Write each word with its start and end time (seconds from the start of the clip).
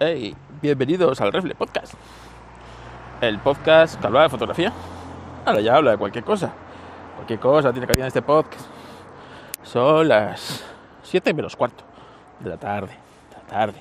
Hey, 0.00 0.36
bienvenidos 0.62 1.20
al 1.20 1.32
Refle 1.32 1.56
Podcast. 1.56 1.94
El 3.20 3.40
podcast 3.40 4.00
que 4.00 4.06
habla 4.06 4.22
de 4.22 4.28
fotografía. 4.28 4.72
Ahora 5.44 5.60
ya 5.60 5.74
habla 5.74 5.90
de 5.90 5.96
cualquier 5.96 6.22
cosa. 6.22 6.52
Cualquier 7.16 7.40
cosa 7.40 7.72
tiene 7.72 7.88
cabida 7.88 8.04
en 8.04 8.06
este 8.06 8.22
podcast. 8.22 8.64
Son 9.64 10.06
las 10.06 10.64
7 11.02 11.34
menos 11.34 11.56
cuarto 11.56 11.82
de 12.38 12.48
la 12.48 12.56
tarde. 12.56 12.92
De 12.92 13.36
la 13.38 13.42
tarde. 13.42 13.80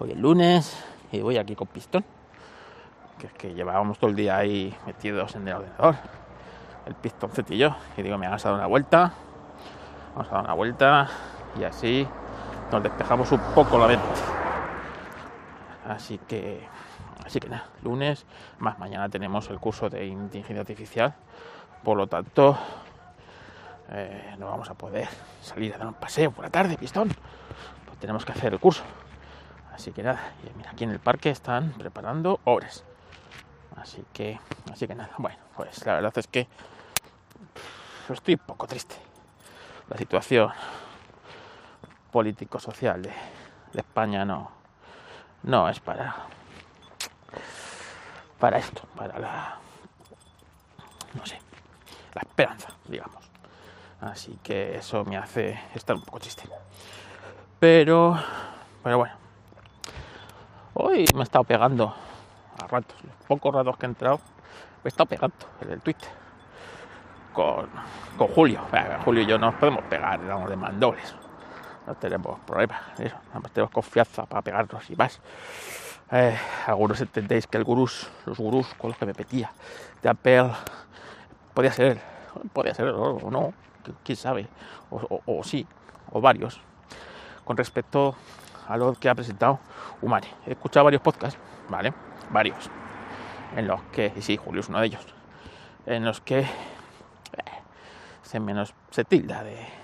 Hoy 0.00 0.10
es 0.10 0.18
lunes 0.18 0.84
y 1.12 1.20
voy 1.20 1.36
aquí 1.36 1.54
con 1.54 1.68
pistón. 1.68 2.04
Que 3.16 3.28
es 3.28 3.32
que 3.34 3.54
llevábamos 3.54 4.00
todo 4.00 4.10
el 4.10 4.16
día 4.16 4.36
ahí 4.36 4.76
metidos 4.84 5.36
en 5.36 5.46
el 5.46 5.54
ordenador. 5.54 5.94
El 6.86 6.96
pistoncete 6.96 7.54
y. 7.54 7.62
Y 7.62 8.02
digo, 8.02 8.18
me 8.18 8.26
vamos 8.26 8.44
a 8.44 8.48
dar 8.48 8.58
una 8.58 8.66
vuelta. 8.66 9.12
Vamos 10.16 10.32
a 10.32 10.34
dar 10.34 10.44
una 10.46 10.54
vuelta 10.54 11.08
y 11.56 11.62
así 11.62 12.04
nos 12.72 12.82
despejamos 12.82 13.30
un 13.30 13.40
poco 13.54 13.78
la 13.78 13.86
mente. 13.86 14.29
Así 15.90 16.18
que, 16.18 16.60
así 17.26 17.40
que 17.40 17.48
nada, 17.48 17.66
lunes, 17.82 18.24
más 18.60 18.78
mañana 18.78 19.08
tenemos 19.08 19.50
el 19.50 19.58
curso 19.58 19.90
de 19.90 20.06
inteligencia 20.06 20.60
artificial, 20.60 21.14
por 21.82 21.96
lo 21.96 22.06
tanto, 22.06 22.56
eh, 23.88 24.36
no 24.38 24.46
vamos 24.46 24.70
a 24.70 24.74
poder 24.74 25.08
salir 25.42 25.74
a 25.74 25.78
dar 25.78 25.88
un 25.88 25.94
paseo 25.94 26.30
por 26.30 26.44
la 26.44 26.50
tarde, 26.50 26.76
pistón. 26.76 27.08
Pues 27.86 27.98
tenemos 27.98 28.24
que 28.24 28.30
hacer 28.30 28.52
el 28.52 28.60
curso. 28.60 28.84
Así 29.74 29.90
que 29.90 30.04
nada, 30.04 30.20
mira, 30.56 30.70
aquí 30.70 30.84
en 30.84 30.90
el 30.90 31.00
parque 31.00 31.30
están 31.30 31.72
preparando 31.72 32.38
obras. 32.44 32.84
Así 33.74 34.04
que, 34.12 34.38
así 34.72 34.86
que 34.86 34.94
nada, 34.94 35.10
bueno, 35.18 35.38
pues 35.56 35.84
la 35.84 35.94
verdad 35.94 36.12
es 36.16 36.28
que 36.28 36.46
estoy 38.08 38.34
un 38.34 38.46
poco 38.46 38.68
triste. 38.68 38.94
La 39.88 39.96
situación 39.96 40.52
político-social 42.12 43.02
de 43.02 43.12
España 43.74 44.24
no, 44.24 44.59
no 45.42 45.68
es 45.68 45.80
para 45.80 46.14
para 48.38 48.58
esto, 48.58 48.82
para 48.96 49.18
la 49.18 49.56
no 51.14 51.26
sé, 51.26 51.38
la 52.14 52.22
esperanza, 52.22 52.68
digamos. 52.86 53.30
Así 54.00 54.38
que 54.42 54.76
eso 54.76 55.04
me 55.04 55.16
hace 55.16 55.60
estar 55.74 55.96
un 55.96 56.02
poco 56.02 56.20
triste. 56.20 56.44
Pero 57.58 58.18
pero 58.82 58.98
bueno. 58.98 59.14
Hoy 60.74 61.04
me 61.14 61.20
he 61.20 61.22
estado 61.24 61.44
pegando 61.44 61.94
a 62.62 62.66
ratos, 62.66 62.96
los 63.04 63.14
pocos 63.26 63.54
ratos 63.54 63.76
que 63.76 63.86
he 63.86 63.88
entrado, 63.88 64.18
me 64.82 64.84
he 64.84 64.88
estado 64.88 65.06
pegando 65.06 65.36
en 65.60 65.72
el 65.72 65.80
Twitter 65.80 66.08
con, 67.34 67.68
con 68.16 68.28
Julio. 68.28 68.60
Julio 69.04 69.22
y 69.22 69.26
yo 69.26 69.36
nos 69.36 69.54
podemos 69.56 69.84
pegar, 69.84 70.20
digamos, 70.20 70.48
de 70.48 70.56
mandobles 70.56 71.14
no 71.86 71.94
tenemos 71.94 72.38
problema, 72.40 72.80
eso, 72.98 73.16
nada 73.28 73.40
más 73.40 73.52
tenemos 73.52 73.72
confianza 73.72 74.26
para 74.26 74.42
pegarnos 74.42 74.88
y 74.90 74.96
más. 74.96 75.20
Eh, 76.12 76.36
algunos 76.66 77.00
entendéis 77.00 77.46
que 77.46 77.56
el 77.56 77.64
gurús, 77.64 78.10
los 78.26 78.38
gurús 78.38 78.66
con 78.74 78.90
los 78.90 78.98
que 78.98 79.06
me 79.06 79.12
metía 79.12 79.52
de 80.02 80.08
Apple, 80.08 80.50
podía 81.54 81.72
ser 81.72 81.86
él, 81.86 82.00
podía 82.52 82.74
ser 82.74 82.88
o 82.88 83.30
no, 83.30 83.52
quién 84.04 84.16
sabe, 84.16 84.48
o, 84.90 85.42
sí, 85.44 85.66
o 86.12 86.20
varios, 86.20 86.60
con 87.44 87.56
respecto 87.56 88.14
a 88.68 88.76
lo 88.76 88.92
que 88.94 89.08
ha 89.08 89.14
presentado 89.14 89.60
Humane. 90.02 90.28
He 90.46 90.52
escuchado 90.52 90.84
varios 90.84 91.02
podcasts, 91.02 91.38
¿vale? 91.68 91.92
Varios, 92.30 92.70
en 93.56 93.66
los 93.66 93.82
que, 93.92 94.12
y 94.16 94.22
sí, 94.22 94.36
Julio 94.36 94.60
es 94.60 94.68
uno 94.68 94.80
de 94.80 94.86
ellos, 94.86 95.06
en 95.86 96.04
los 96.04 96.20
que 96.20 96.40
eh, 96.40 96.46
se 98.22 98.40
menos 98.40 98.74
se 98.90 99.04
tilda 99.04 99.42
de 99.42 99.79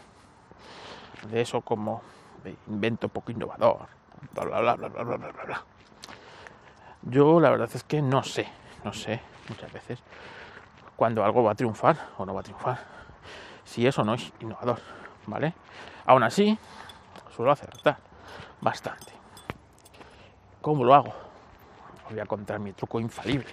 de 1.29 1.41
eso 1.41 1.61
como 1.61 2.03
invento 2.69 3.09
poco 3.09 3.33
innovador, 3.33 3.89
bla 4.33 4.45
bla 4.45 4.61
bla 4.61 4.75
bla 4.75 4.89
bla 4.89 5.03
bla 5.05 5.17
bla 5.17 5.45
bla. 5.45 5.65
Yo 7.03 7.41
la 7.41 7.51
verdad 7.51 7.71
es 7.73 7.85
que 7.85 8.03
no 8.03 8.23
sé, 8.23 8.49
no 8.85 8.93
sé 8.93 9.21
muchas 9.49 9.73
veces 9.73 10.03
cuando 10.97 11.25
algo 11.25 11.43
va 11.43 11.53
a 11.53 11.55
triunfar 11.55 11.97
o 12.17 12.25
no 12.25 12.35
va 12.35 12.41
a 12.41 12.43
triunfar, 12.43 12.79
si 13.65 13.87
eso 13.87 14.03
no 14.03 14.15
es 14.15 14.33
innovador, 14.41 14.81
¿vale? 15.27 15.55
Aún 16.07 16.23
así, 16.23 16.59
suelo 17.35 17.53
acertar 17.53 17.99
bastante. 18.61 19.13
¿Cómo 20.63 20.85
lo 20.85 20.95
hago? 20.95 21.13
Os 22.07 22.11
voy 22.11 22.21
a 22.21 22.27
contar 22.27 22.59
mi 22.59 22.73
truco 22.73 22.99
infalible. 22.99 23.53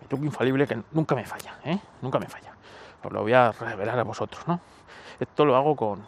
Mi 0.00 0.06
truco 0.06 0.24
infalible 0.24 0.66
que 0.66 0.82
nunca 0.92 1.14
me 1.14 1.24
falla, 1.24 1.58
¿eh? 1.64 1.78
Nunca 2.02 2.18
me 2.18 2.26
falla. 2.26 2.52
Os 3.02 3.10
lo 3.10 3.22
voy 3.22 3.32
a 3.32 3.52
revelar 3.52 3.98
a 3.98 4.04
vosotros, 4.04 4.46
¿no? 4.46 4.60
Esto 5.20 5.44
lo 5.44 5.54
hago 5.54 5.76
con, 5.76 6.02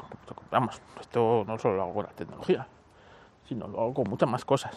vamos, 0.50 0.80
esto 0.98 1.44
no 1.46 1.58
solo 1.58 1.76
lo 1.76 1.82
hago 1.82 1.94
con 1.94 2.04
la 2.06 2.12
tecnología, 2.12 2.66
sino 3.46 3.68
lo 3.68 3.78
hago 3.82 3.94
con 3.94 4.08
muchas 4.08 4.26
más 4.26 4.42
cosas 4.46 4.72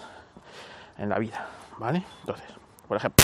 en 0.97 1.07
la 1.07 1.17
vida, 1.19 1.47
¿vale? 1.77 2.03
Entonces, 2.19 2.45
por 2.85 2.97
ejemplo, 2.97 3.23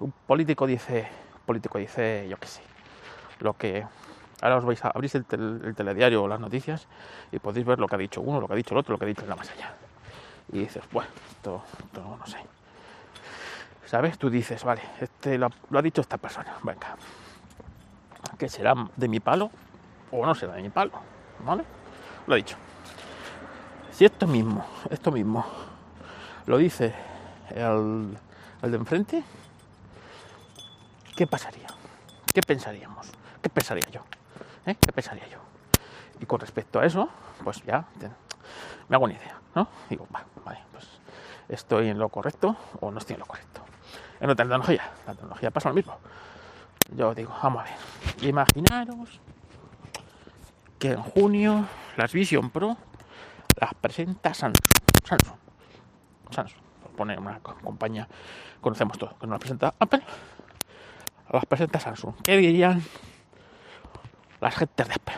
un 0.00 0.10
político 0.26 0.66
dice, 0.66 1.06
político 1.44 1.76
dice, 1.76 2.26
yo 2.30 2.38
qué 2.38 2.46
sé, 2.46 2.62
lo 3.40 3.52
que 3.52 3.86
ahora 4.40 4.56
os 4.56 4.64
vais 4.64 4.82
a 4.86 4.88
abrir 4.88 5.10
el, 5.14 5.26
tel, 5.26 5.60
el, 5.66 5.74
telediario 5.74 6.22
o 6.22 6.28
las 6.28 6.40
noticias 6.40 6.88
y 7.30 7.38
podéis 7.38 7.66
ver 7.66 7.78
lo 7.78 7.86
que 7.86 7.96
ha 7.96 7.98
dicho 7.98 8.22
uno, 8.22 8.40
lo 8.40 8.46
que 8.46 8.54
ha 8.54 8.56
dicho 8.56 8.74
el 8.74 8.78
otro, 8.78 8.92
lo 8.94 8.98
que 8.98 9.04
ha 9.04 9.08
dicho 9.08 9.24
el 9.24 9.36
más 9.36 9.50
allá. 9.50 9.74
Y 10.50 10.60
dices, 10.60 10.82
bueno, 10.90 11.10
esto, 11.30 11.62
esto 11.78 12.16
no 12.18 12.26
sé. 12.26 12.38
¿Sabes? 13.84 14.16
Tú 14.16 14.30
dices, 14.30 14.64
vale, 14.64 14.80
este 14.98 15.36
lo, 15.36 15.50
lo 15.68 15.78
ha 15.78 15.82
dicho 15.82 16.00
esta 16.00 16.16
persona, 16.16 16.56
venga, 16.62 16.96
que 18.38 18.48
será 18.48 18.74
de 18.96 19.08
mi 19.08 19.20
palo 19.20 19.50
o 20.12 20.24
no 20.24 20.34
será 20.34 20.54
de 20.54 20.62
mi 20.62 20.70
palo, 20.70 20.92
¿vale? 21.44 21.64
Lo 22.26 22.34
he 22.34 22.38
dicho. 22.38 22.56
Si 23.90 24.04
esto 24.04 24.26
mismo, 24.26 24.64
esto 24.90 25.10
mismo, 25.10 25.44
lo 26.46 26.58
dice 26.58 26.94
el, 27.50 28.16
el 28.62 28.70
de 28.70 28.76
enfrente, 28.76 29.24
¿qué 31.16 31.26
pasaría? 31.26 31.66
¿Qué 32.32 32.40
pensaríamos? 32.42 33.10
¿Qué 33.42 33.48
pensaría 33.48 33.88
yo? 33.90 34.02
¿Eh? 34.66 34.76
¿Qué 34.80 34.92
pensaría 34.92 35.26
yo? 35.28 35.38
Y 36.20 36.26
con 36.26 36.40
respecto 36.40 36.80
a 36.80 36.86
eso, 36.86 37.08
pues 37.42 37.62
ya 37.64 37.84
me 38.88 38.96
hago 38.96 39.04
una 39.04 39.14
idea, 39.14 39.38
¿no? 39.54 39.68
Digo, 39.90 40.06
va, 40.14 40.24
vale, 40.44 40.60
pues 40.70 40.86
estoy 41.48 41.88
en 41.88 41.98
lo 41.98 42.08
correcto 42.08 42.56
o 42.80 42.90
no 42.90 42.98
estoy 42.98 43.14
en 43.14 43.20
lo 43.20 43.26
correcto. 43.26 43.62
En 44.20 44.28
la 44.28 44.34
tecnología, 44.36 44.90
la 45.06 45.14
tecnología 45.14 45.50
pasa 45.50 45.70
lo 45.70 45.74
mismo. 45.74 45.98
Yo 46.94 47.14
digo, 47.14 47.34
vamos 47.42 47.62
a 47.62 47.64
ver, 47.64 48.28
imaginaros 48.28 49.20
que 50.82 50.90
en 50.90 51.00
junio 51.00 51.64
las 51.96 52.12
Vision 52.12 52.50
Pro 52.50 52.76
las 53.60 53.72
presenta 53.74 54.34
Samsung. 54.34 54.66
Samsung. 55.04 55.38
Samsung. 56.28 56.60
Por 56.82 56.90
poner 56.96 57.20
una 57.20 57.38
compañía 57.38 58.08
conocemos 58.60 58.98
todos. 58.98 59.14
Que 59.14 59.28
no 59.28 59.34
las 59.34 59.38
presenta 59.38 59.74
Apple. 59.78 60.02
Las 61.30 61.46
presenta 61.46 61.78
Samsung. 61.78 62.16
¿Qué 62.24 62.36
dirían 62.36 62.82
las 64.40 64.56
gentes 64.56 64.88
de 64.88 64.94
Apple? 64.94 65.14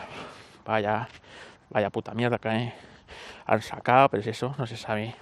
Vaya, 0.65 1.07
vaya 1.71 1.89
puta 1.89 2.13
mierda 2.13 2.37
que 2.37 2.71
han 3.47 3.61
sacado, 3.63 4.09
pero 4.09 4.21
es 4.21 4.27
eso, 4.27 4.53
no 4.59 4.67
se 4.67 4.77
sabe. 4.77 5.15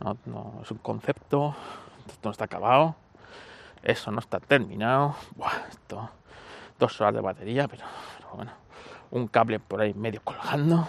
No, 0.00 0.16
no, 0.24 0.60
es 0.62 0.70
un 0.70 0.78
concepto, 0.78 1.54
esto 2.08 2.20
no 2.24 2.30
está 2.30 2.46
acabado, 2.46 2.96
eso 3.82 4.10
no 4.10 4.20
está 4.20 4.40
terminado. 4.40 5.14
Esto, 5.68 6.10
dos 6.78 6.98
horas 7.02 7.12
de 7.12 7.20
batería, 7.20 7.68
pero, 7.68 7.84
pero 8.16 8.30
bueno 8.32 8.65
un 9.10 9.28
cable 9.28 9.58
por 9.58 9.80
ahí 9.80 9.94
medio 9.94 10.20
colgando 10.22 10.88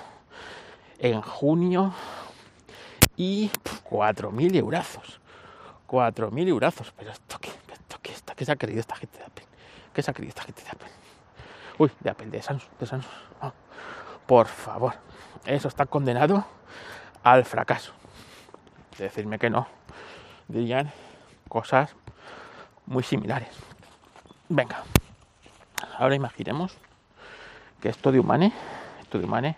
en 1.00 1.22
junio 1.22 1.94
y 3.16 3.50
4.000 3.90 4.56
eurazos. 4.56 5.20
4.000 5.88 6.48
eurazos. 6.48 6.94
Pero 6.98 7.12
esto 7.12 7.40
qué, 7.40 7.50
esto 7.72 8.00
qué, 8.02 8.12
esto, 8.12 8.34
¿qué 8.36 8.46
se 8.46 8.52
ha 8.52 8.56
querido 8.56 8.80
esta 8.80 8.96
gente 8.96 9.18
de 9.18 9.26
Apple? 9.26 9.46
¿Qué 9.94 10.02
se 10.02 10.12
ha 10.12 10.14
querido 10.14 10.30
esta 10.30 10.44
gente 10.44 10.64
de 10.64 10.70
Apple? 10.70 10.90
Uy, 11.78 11.92
de 12.00 12.10
Apple, 12.10 12.28
de 12.28 12.42
Samsung, 12.42 12.72
de 12.80 12.86
Samsung. 12.86 13.12
Oh, 13.42 13.52
por 14.26 14.48
favor, 14.48 14.94
eso 15.46 15.68
está 15.68 15.86
condenado 15.86 16.46
al 17.24 17.46
fracaso. 17.46 17.94
De 18.98 19.06
decirme 19.06 19.38
que 19.40 19.50
no. 19.50 19.68
Dirían 20.48 20.92
cosas 21.50 21.96
muy 22.86 23.04
similares. 23.04 23.50
Venga, 24.50 24.84
ahora 25.98 26.16
imaginemos 26.16 26.78
que 27.82 27.90
esto 27.90 28.12
de 28.12 28.20
Humane, 28.20 28.52
esto 29.02 29.20
de 29.20 29.26
Humane, 29.26 29.56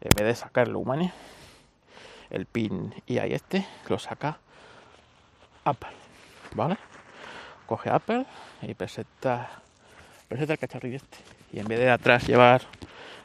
en 0.00 0.10
vez 0.16 0.26
de 0.26 0.34
sacarlo 0.34 0.78
Humane, 0.78 1.12
el 2.30 2.46
pin 2.46 2.94
y 3.06 3.18
ahí 3.18 3.32
este, 3.32 3.66
lo 3.88 3.98
saca 3.98 4.38
Apple, 5.64 5.90
¿vale? 6.54 6.78
Coge 7.66 7.90
Apple 7.90 8.26
y 8.62 8.74
presenta, 8.74 9.62
presenta 10.28 10.54
el 10.54 10.58
cacharrillo 10.58 10.96
este. 10.96 11.18
Y 11.52 11.58
en 11.58 11.66
vez 11.66 11.78
de 11.78 11.90
atrás 11.90 12.26
llevar 12.26 12.62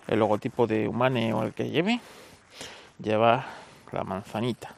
el 0.08 0.20
logotipo 0.20 0.68
de 0.68 0.88
Humane 0.88 1.34
o 1.34 1.44
el 1.44 1.54
que 1.54 1.70
lleve, 1.70 2.00
lleva 3.00 3.46
la 3.92 4.04
manzanita. 4.04 4.76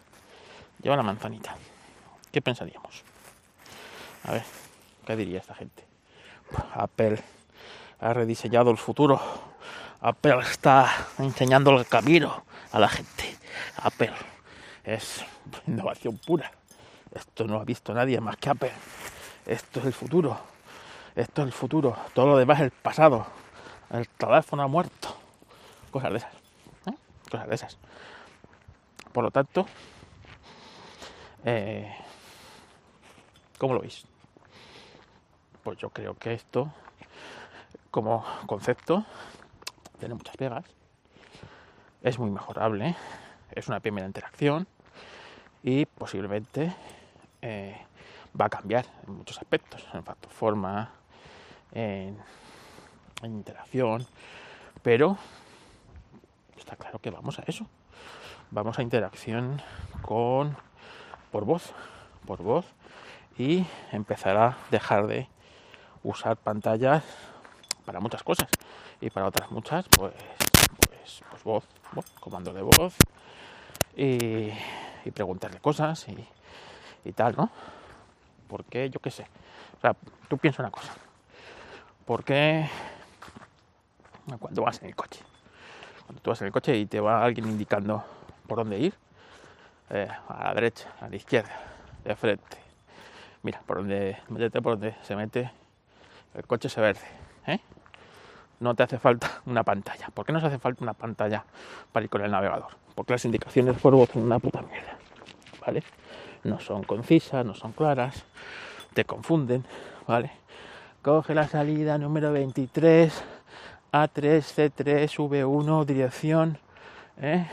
Lleva 0.81 0.95
la 0.95 1.03
manzanita. 1.03 1.55
¿Qué 2.31 2.41
pensaríamos? 2.41 3.03
A 4.23 4.31
ver, 4.31 4.43
¿qué 5.05 5.15
diría 5.15 5.39
esta 5.39 5.55
gente? 5.55 5.83
Apple 6.73 7.17
ha 7.99 8.13
rediseñado 8.13 8.71
el 8.71 8.77
futuro. 8.77 9.19
Apple 10.01 10.39
está 10.41 11.07
enseñando 11.17 11.71
el 11.77 11.87
camino 11.87 12.43
a 12.71 12.79
la 12.79 12.87
gente. 12.87 13.35
Apple 13.77 14.13
es 14.83 15.25
innovación 15.65 16.17
pura. 16.17 16.51
Esto 17.13 17.45
no 17.45 17.59
ha 17.59 17.63
visto 17.63 17.93
nadie 17.93 18.19
más 18.21 18.37
que 18.37 18.49
Apple. 18.49 18.71
Esto 19.45 19.79
es 19.79 19.85
el 19.87 19.93
futuro. 19.93 20.37
Esto 21.15 21.41
es 21.41 21.47
el 21.47 21.53
futuro. 21.53 21.97
Todo 22.13 22.27
lo 22.27 22.37
demás 22.37 22.59
es 22.59 22.65
el 22.65 22.71
pasado. 22.71 23.25
El 23.89 24.07
teléfono 24.09 24.63
ha 24.63 24.67
muerto. 24.67 25.15
Cosas 25.89 26.11
de 26.11 26.17
esas. 26.17 26.33
¿eh? 26.33 26.97
Cosas 27.31 27.47
de 27.47 27.55
esas. 27.55 27.77
Por 29.11 29.23
lo 29.23 29.31
tanto, 29.31 29.65
eh, 31.43 31.91
¿cómo 33.57 33.73
lo 33.73 33.79
veis? 33.79 34.05
Pues 35.63 35.77
yo 35.79 35.89
creo 35.89 36.15
que 36.15 36.33
esto, 36.33 36.71
como 37.97 38.23
concepto, 38.45 39.03
tiene 39.97 40.13
muchas 40.13 40.37
pegas. 40.37 40.63
Es 42.03 42.19
muy 42.19 42.29
mejorable. 42.29 42.95
Es 43.49 43.69
una 43.69 43.79
primera 43.79 44.05
interacción. 44.05 44.67
Y 45.63 45.87
posiblemente 45.87 46.75
eh, 47.41 47.75
va 48.39 48.45
a 48.45 48.49
cambiar 48.49 48.85
en 49.07 49.15
muchos 49.15 49.39
aspectos. 49.39 49.83
En 49.95 50.03
factor 50.03 50.31
forma, 50.31 50.91
en, 51.71 52.19
en 53.23 53.31
interacción. 53.31 54.05
Pero 54.83 55.17
está 56.55 56.75
claro 56.75 56.99
que 56.99 57.09
vamos 57.09 57.39
a 57.39 57.45
eso. 57.47 57.65
Vamos 58.51 58.77
a 58.77 58.83
interacción 58.83 59.59
con 60.03 60.55
por 61.31 61.45
voz, 61.45 61.73
por 62.27 62.43
voz 62.43 62.67
y 63.39 63.65
empezará 63.91 64.49
a 64.49 64.57
dejar 64.69 65.07
de 65.07 65.27
usar 66.03 66.37
pantallas 66.37 67.03
para 67.87 68.01
muchas 68.01 68.21
cosas 68.21 68.49
y 68.99 69.09
para 69.09 69.27
otras 69.27 69.49
muchas 69.49 69.87
pues 69.87 70.13
pues, 71.07 71.23
pues 71.29 71.43
voz, 71.43 71.63
comando 72.19 72.51
de 72.51 72.61
voz 72.61 72.95
y, 73.95 74.51
preguntarle 75.11 75.61
cosas 75.61 76.05
y, 76.09 76.27
y, 77.05 77.13
tal, 77.13 77.33
¿no? 77.37 77.49
Porque 78.49 78.89
yo 78.89 78.99
qué 78.99 79.09
sé. 79.09 79.25
O 79.77 79.79
sea, 79.79 79.95
tú 80.27 80.37
piensa 80.37 80.61
una 80.61 80.69
cosa. 80.69 80.93
¿Por 82.05 82.25
qué 82.25 82.67
cuando 84.37 84.63
vas 84.63 84.81
en 84.81 84.89
el 84.89 84.95
coche? 84.97 85.21
Cuando 86.05 86.21
tú 86.21 86.29
vas 86.29 86.41
en 86.41 86.47
el 86.47 86.53
coche 86.53 86.75
y 86.75 86.87
te 86.87 86.99
va 86.99 87.23
alguien 87.23 87.47
indicando 87.47 88.03
por 88.47 88.57
dónde 88.57 88.79
ir, 88.79 88.93
eh, 89.91 90.09
a 90.27 90.43
la 90.43 90.53
derecha, 90.55 90.93
a 90.99 91.07
la 91.07 91.15
izquierda, 91.15 91.57
de 92.03 92.15
frente. 92.17 92.57
Mira, 93.43 93.61
por 93.65 93.77
donde, 93.77 94.17
métete 94.27 94.61
por 94.61 94.73
donde 94.73 94.97
se 95.03 95.15
mete 95.15 95.49
el 96.33 96.45
coche 96.45 96.67
ese 96.67 96.81
verde. 96.81 97.07
¿eh? 97.45 97.61
No 98.59 98.75
te 98.75 98.83
hace 98.83 98.97
falta 98.97 99.41
una 99.45 99.63
pantalla. 99.63 100.09
¿Por 100.13 100.25
qué 100.25 100.33
no 100.33 100.39
se 100.39 100.47
hace 100.47 100.59
falta 100.59 100.83
una 100.83 100.93
pantalla 100.93 101.43
para 101.91 102.03
ir 102.03 102.09
con 102.09 102.21
el 102.21 102.31
navegador? 102.31 102.71
Porque 102.95 103.13
las 103.13 103.25
indicaciones 103.25 103.77
por 103.77 103.93
voz 103.93 104.09
son 104.09 104.23
una 104.23 104.39
puta 104.39 104.61
mierda. 104.61 104.97
¿Vale? 105.65 105.83
No 106.43 106.59
son 106.59 106.83
concisas, 106.83 107.45
no 107.45 107.53
son 107.53 107.73
claras, 107.73 108.23
te 108.93 109.05
confunden, 109.05 109.65
¿vale? 110.07 110.31
Coge 111.01 111.33
la 111.35 111.47
salida 111.47 111.97
número 111.97 112.31
23, 112.31 113.23
A3, 113.91 114.73
C3, 114.73 115.07
V1, 115.07 115.85
dirección, 115.85 116.57
¿eh? 117.21 117.47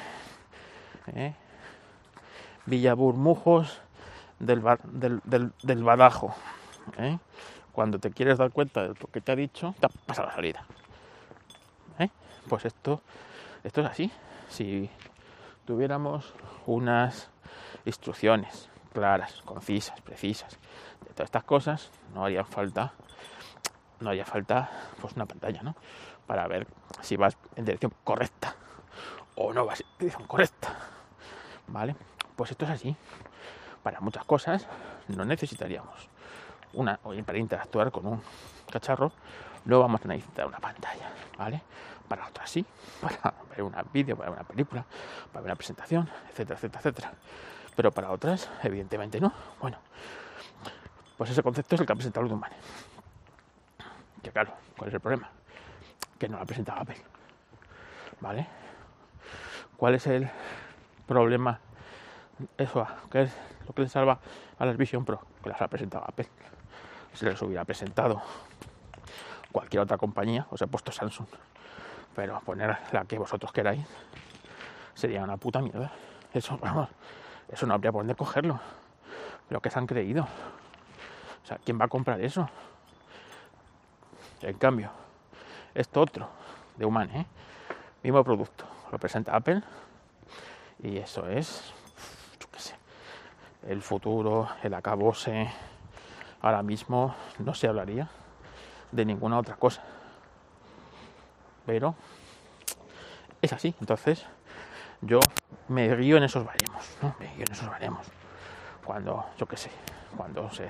¿Eh? 1.15 1.35
Villaburmujos 2.67 3.81
del, 4.39 4.63
del, 4.85 5.21
del, 5.25 5.53
del 5.63 5.85
Badajo. 5.85 6.35
¿eh? 6.99 7.19
Cuando 7.73 7.99
te 7.99 8.11
quieres 8.11 8.39
dar 8.39 8.51
cuenta 8.51 8.83
de 8.83 8.89
lo 8.89 9.07
que 9.13 9.21
te 9.21 9.33
ha 9.33 9.37
dicho, 9.37 9.75
te 9.81 9.87
ha 9.87 9.89
pasado 9.89 10.29
la 10.29 10.35
salida. 10.35 10.65
Pues 12.49 12.65
esto, 12.65 13.01
esto 13.63 13.81
es 13.81 13.87
así. 13.87 14.11
Si 14.49 14.91
tuviéramos 15.65 16.35
unas 16.67 17.31
instrucciones 17.85 18.69
claras, 18.93 19.43
concisas, 19.43 20.01
precisas 20.01 20.59
de 21.01 21.11
todas 21.11 21.27
estas 21.27 21.45
cosas, 21.45 21.91
no 22.15 22.25
haría 22.25 22.45
falta, 22.45 22.93
no 24.01 24.11
haría 24.11 24.25
falta 24.25 24.71
pues 25.01 25.15
una 25.15 25.27
pantalla, 25.27 25.63
¿no? 25.63 25.75
Para 26.27 26.47
ver 26.47 26.67
si 27.01 27.17
vas 27.17 27.37
en 27.57 27.65
dirección 27.65 27.93
correcta 28.05 28.55
o 29.37 29.53
no 29.53 29.67
vas 29.67 29.81
en 29.81 29.87
dirección 29.99 30.27
correcta. 30.27 30.75
¿Vale? 31.67 31.97
Pues 32.37 32.51
esto 32.51 32.67
es 32.67 32.71
así. 32.71 32.95
Para 33.83 34.01
muchas 34.01 34.25
cosas 34.25 34.67
no 35.09 35.25
necesitaríamos 35.25 36.09
una, 36.75 36.99
para 37.25 37.39
interactuar 37.39 37.91
con 37.91 38.07
un 38.07 38.23
cacharro, 38.71 39.13
no 39.65 39.81
vamos 39.81 40.01
a 40.05 40.09
necesitar 40.09 40.47
una 40.47 40.59
pantalla, 40.59 41.11
¿vale? 41.39 41.63
Para 42.09 42.29
otras 42.29 42.51
sí, 42.51 42.65
para 43.01 43.35
ver 43.51 43.63
un 43.63 43.75
vídeo, 43.93 44.17
para 44.17 44.31
ver 44.31 44.39
una 44.39 44.49
película, 44.49 44.85
para 45.33 45.43
ver 45.43 45.51
una 45.51 45.57
presentación, 45.57 46.09
etcétera, 46.31 46.57
etcétera, 46.57 46.81
etcétera. 46.81 47.13
Pero 47.75 47.91
para 47.93 48.11
otras, 48.11 48.51
evidentemente 48.63 49.21
no. 49.21 49.33
Bueno, 49.61 49.79
pues 51.17 51.31
ese 51.31 51.43
concepto 51.43 51.75
es 51.75 51.81
el 51.81 51.87
que 51.87 51.93
ha 51.93 51.97
presentado 51.97 52.27
Ludman. 52.27 52.51
Que 54.23 54.31
claro, 54.31 54.53
¿cuál 54.77 54.89
es 54.89 54.95
el 54.95 55.01
problema? 55.01 55.31
Que 56.19 56.29
no 56.29 56.37
lo 56.37 56.43
ha 56.43 56.47
presentado 56.47 56.81
Apple. 56.81 56.97
¿Vale? 58.21 58.47
¿Cuál 59.77 59.95
es 59.95 60.07
el 60.07 60.31
problema 61.07 61.59
eso, 62.59 62.87
que 63.11 63.23
es 63.23 63.33
lo 63.67 63.75
que 63.75 63.83
le 63.83 63.89
salva 63.89 64.19
a 64.59 64.67
las 64.67 64.77
Vision 64.77 65.05
Pro, 65.05 65.21
que 65.43 65.51
las 65.51 65.61
ha 65.61 65.69
presentado 65.69 66.05
Apple. 66.07 66.29
Si 67.13 67.25
les 67.25 67.41
hubiera 67.43 67.65
presentado 67.65 68.21
cualquier 69.53 69.83
otra 69.83 69.97
compañía, 69.97 70.47
os 70.51 70.61
he 70.63 70.67
puesto 70.67 70.91
Samsung, 70.91 71.29
pero 72.15 72.41
poner 72.41 72.77
la 72.93 73.05
que 73.05 73.19
vosotros 73.19 73.53
queráis 73.53 73.85
sería 74.95 75.23
una 75.23 75.37
puta 75.37 75.61
mierda. 75.61 75.93
Eso, 76.33 76.59
vamos, 76.59 76.89
eso 77.49 77.67
no 77.67 77.75
habría 77.75 77.93
por 77.93 78.01
dónde 78.01 78.15
cogerlo. 78.15 78.61
Pero 79.49 79.61
que 79.61 79.71
se 79.71 79.79
han 79.79 79.87
creído. 79.87 80.23
O 80.23 81.47
sea, 81.47 81.59
¿quién 81.65 81.79
va 81.81 81.85
a 81.85 81.89
comprar 81.89 82.21
eso? 82.21 82.49
En 84.41 84.57
cambio, 84.59 84.91
esto 85.75 86.01
otro, 86.01 86.29
de 86.77 86.85
Human, 86.85 87.11
¿eh? 87.11 87.27
mismo 88.03 88.23
producto, 88.23 88.67
lo 88.93 88.99
presenta 88.99 89.35
Apple 89.35 89.63
y 90.83 90.99
eso 90.99 91.27
es 91.29 91.73
el 93.67 93.81
futuro, 93.81 94.49
el 94.63 94.75
acabose, 94.75 95.51
ahora 96.43 96.63
mismo 96.63 97.15
no 97.39 97.55
se 97.55 97.67
hablaría 97.67 98.09
de 98.93 99.05
ninguna 99.05 99.39
otra 99.39 99.57
cosa. 99.57 99.83
Pero 101.67 101.95
es 103.43 103.53
así, 103.53 103.75
entonces 103.81 104.25
yo 105.01 105.21
me 105.69 105.95
guío 105.97 106.17
en 106.17 106.25
esos 106.25 106.45
baremos, 106.45 106.97
¿no? 107.03 107.15
Me 107.19 107.27
guío 107.35 107.45
en 107.47 107.53
esos 107.53 107.69
baremos. 107.69 108.07
Cuando, 108.85 109.27
yo 109.39 109.47
qué 109.47 109.57
sé, 109.57 109.71
cuando 110.17 110.51
se 110.51 110.69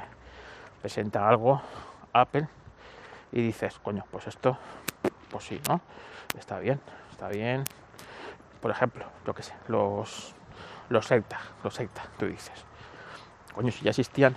presenta 0.81 1.29
algo 1.29 1.61
Apple 2.13 2.49
y 3.33 3.43
dices, 3.43 3.79
coño, 3.81 4.05
pues 4.11 4.27
esto, 4.27 4.57
pues 5.31 5.45
sí, 5.45 5.61
¿no? 5.69 5.81
Está 6.39 6.59
bien, 6.59 6.81
está 7.11 7.29
bien. 7.29 7.65
Por 8.61 8.71
ejemplo, 8.71 9.05
yo 9.27 9.35
qué 9.35 9.43
sé, 9.43 9.55
los 9.69 10.35
los 10.91 11.07
secta, 11.07 11.41
los 11.63 11.75
secta, 11.75 12.03
tú 12.19 12.27
dices 12.27 12.65
coño, 13.55 13.71
si 13.71 13.85
ya 13.85 13.91
existían, 13.91 14.37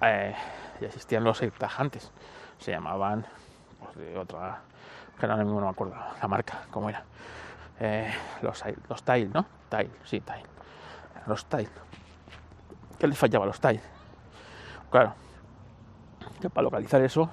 eh, 0.00 0.34
ya 0.80 0.86
existían 0.86 1.22
los 1.24 1.42
antes, 1.78 2.10
se 2.58 2.72
llamaban, 2.72 3.26
pues 3.78 3.96
de 3.96 4.16
otra, 4.16 4.62
que 5.20 5.26
ahora 5.26 5.44
mismo 5.44 5.60
no 5.60 5.66
me 5.66 5.72
acuerdo 5.72 5.94
la 6.20 6.28
marca, 6.28 6.62
cómo 6.70 6.88
era, 6.88 7.04
eh, 7.78 8.10
los, 8.42 8.64
los 8.88 9.02
Tile, 9.02 9.30
¿no? 9.32 9.44
Tile, 9.68 9.90
sí, 10.04 10.20
Tile, 10.20 10.42
los 11.26 11.44
Tile. 11.46 11.68
¿Qué 12.98 13.06
les 13.06 13.18
fallaba 13.18 13.46
los 13.46 13.60
Tile? 13.60 13.80
Claro, 14.90 15.14
que 16.40 16.50
para 16.50 16.64
localizar 16.64 17.00
eso, 17.02 17.30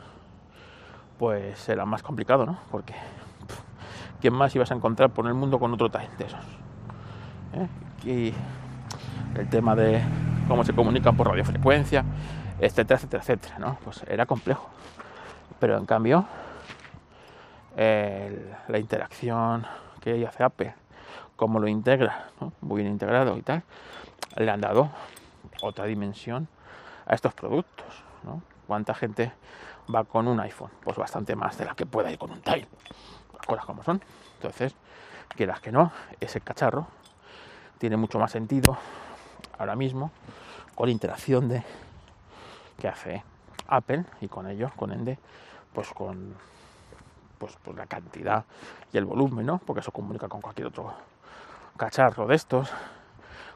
pues 1.18 1.68
era 1.70 1.86
más 1.86 2.04
complicado, 2.04 2.46
¿no? 2.46 2.60
Porque 2.70 2.94
¿quién 4.22 4.34
más 4.34 4.54
ibas 4.56 4.72
a 4.72 4.76
encontrar 4.76 5.10
por 5.10 5.26
el 5.28 5.34
mundo 5.34 5.58
con 5.58 5.74
otro 5.74 5.90
Tile 5.90 6.10
de 6.18 6.26
esos? 6.26 6.46
¿Eh? 7.54 7.68
Y 8.06 8.34
el 9.40 9.50
tema 9.50 9.76
de 9.76 10.02
cómo 10.48 10.64
se 10.64 10.74
comunican 10.74 11.16
por 11.16 11.28
radiofrecuencia, 11.28 12.04
etcétera, 12.60 12.98
etcétera, 12.98 13.24
etcétera, 13.24 13.60
¿no? 13.60 13.78
Pues 13.84 14.04
era 14.08 14.26
complejo. 14.26 14.70
Pero 15.60 15.78
en 15.78 15.86
cambio, 15.86 16.26
la 17.78 18.80
interacción 18.80 19.66
que 20.02 20.26
hace 20.26 20.44
Apple, 20.44 20.74
cómo 21.36 21.60
lo 21.60 21.68
integra, 21.68 22.30
muy 22.62 22.82
bien 22.82 22.92
integrado 22.92 23.38
y 23.38 23.44
tal, 23.44 23.64
le 24.36 24.50
han 24.50 24.62
dado 24.62 24.90
otra 25.62 25.86
dimensión 25.86 26.48
a 27.06 27.14
estos 27.16 27.34
productos. 27.34 27.86
¿Cuánta 28.66 28.94
gente 28.94 29.32
va 29.94 30.04
con 30.04 30.28
un 30.28 30.40
iPhone? 30.40 30.72
Pues 30.84 30.98
bastante 30.98 31.36
más 31.36 31.58
de 31.58 31.66
la 31.66 31.76
que 31.76 31.86
pueda 31.86 32.12
ir 32.12 32.18
con 32.18 32.32
un 32.32 32.42
Tile. 32.42 32.68
Las 33.34 33.46
cosas 33.46 33.66
como 33.66 33.84
son. 33.84 34.02
Entonces, 34.36 34.76
quieras 35.36 35.62
que 35.62 35.72
no, 35.72 35.92
ese 36.20 36.42
cacharro 36.42 36.88
tiene 37.78 37.96
mucho 37.96 38.20
más 38.20 38.32
sentido 38.32 38.78
ahora 39.58 39.76
mismo 39.76 40.12
con 40.76 40.88
la 40.88 40.92
interacción 40.92 41.48
de 41.48 41.64
que 42.80 42.88
hace 42.88 43.24
Apple 43.68 44.04
y 44.20 44.28
con 44.28 44.48
ello, 44.48 44.72
con 44.76 44.92
Ende, 44.92 45.18
pues 45.74 45.90
con 45.90 46.36
pues, 47.38 47.58
pues 47.64 47.78
la 47.78 47.86
cantidad 47.86 48.46
y 48.92 48.98
el 48.98 49.06
volumen, 49.06 49.46
¿no? 49.46 49.60
Porque 49.60 49.82
eso 49.82 49.92
comunica 49.92 50.28
con 50.28 50.42
cualquier 50.42 50.68
otro 50.68 50.94
cacharro 51.78 52.28
de 52.28 52.36
estos 52.36 52.72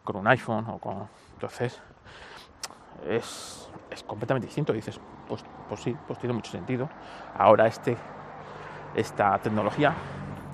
con 0.03 0.15
un 0.15 0.27
iPhone 0.27 0.65
o 0.69 0.79
con... 0.79 1.07
Entonces, 1.33 1.81
es, 3.07 3.69
es 3.89 4.03
completamente 4.03 4.47
distinto. 4.47 4.73
dices, 4.73 4.99
pues, 5.27 5.43
pues 5.67 5.81
sí, 5.81 5.95
pues 6.07 6.19
tiene 6.19 6.33
mucho 6.33 6.51
sentido. 6.51 6.89
Ahora 7.37 7.67
este, 7.67 7.97
esta 8.95 9.37
tecnología, 9.39 9.93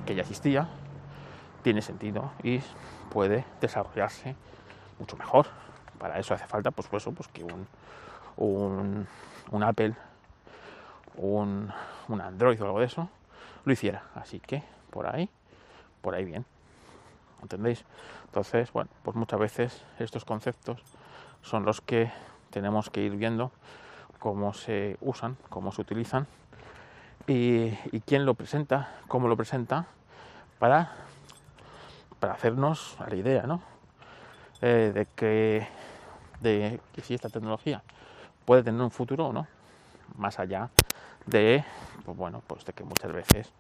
que 0.05 0.15
ya 0.15 0.22
existía, 0.22 0.67
tiene 1.63 1.81
sentido 1.81 2.31
y 2.43 2.62
puede 3.12 3.46
desarrollarse 3.60 4.36
mucho 5.00 5.17
mejor. 5.17 5.48
Para 6.00 6.19
eso 6.19 6.34
hace 6.34 6.46
falta, 6.46 6.72
pues, 6.72 6.88
pues, 6.88 7.03
pues 7.15 7.27
que 7.29 7.43
un, 7.43 7.67
un, 8.38 9.07
un 9.51 9.63
Apple, 9.63 9.96
un, 11.17 11.71
un 12.07 12.21
Android 12.21 12.62
o 12.62 12.65
algo 12.65 12.79
de 12.79 12.86
eso, 12.86 13.09
lo 13.65 13.74
hiciera. 13.74 14.03
Así 14.15 14.39
que 14.39 14.63
por 14.89 15.07
ahí, 15.07 15.29
por 16.01 16.15
ahí 16.15 16.25
bien. 16.25 16.45
¿Entendéis? 17.41 17.83
Entonces, 18.25 18.71
bueno, 18.71 18.89
pues 19.03 19.15
muchas 19.15 19.39
veces 19.39 19.83
estos 20.00 20.25
conceptos 20.25 20.81
son 21.41 21.65
los 21.65 21.81
que 21.81 22.12
tenemos 22.50 22.89
que 22.89 23.01
ir 23.01 23.15
viendo 23.15 23.51
cómo 24.19 24.53
se 24.53 24.97
usan, 25.01 25.38
cómo 25.50 25.71
se 25.71 25.81
utilizan 25.81 26.27
y, 27.27 27.71
quién 28.05 28.25
lo 28.25 28.33
presenta, 28.33 28.89
cómo 29.07 29.27
lo 29.27 29.36
presenta 29.36 29.86
para, 30.59 30.91
para 32.19 32.33
hacernos 32.33 33.00
a 33.00 33.09
la 33.09 33.15
idea, 33.15 33.43
¿no? 33.43 33.62
Eh, 34.62 34.91
de 34.93 35.05
que 35.05 35.67
de 36.41 36.79
que 36.93 37.01
si 37.01 37.13
esta 37.13 37.29
tecnología 37.29 37.83
puede 38.45 38.63
tener 38.63 38.81
un 38.81 38.91
futuro 38.91 39.27
o 39.27 39.33
no, 39.33 39.47
más 40.17 40.39
allá 40.39 40.69
de, 41.27 41.63
pues 42.03 42.17
bueno, 42.17 42.41
pues 42.48 42.65
de 42.65 42.74
que 42.74 42.84
muchas 42.84 43.12
veces 43.12 43.51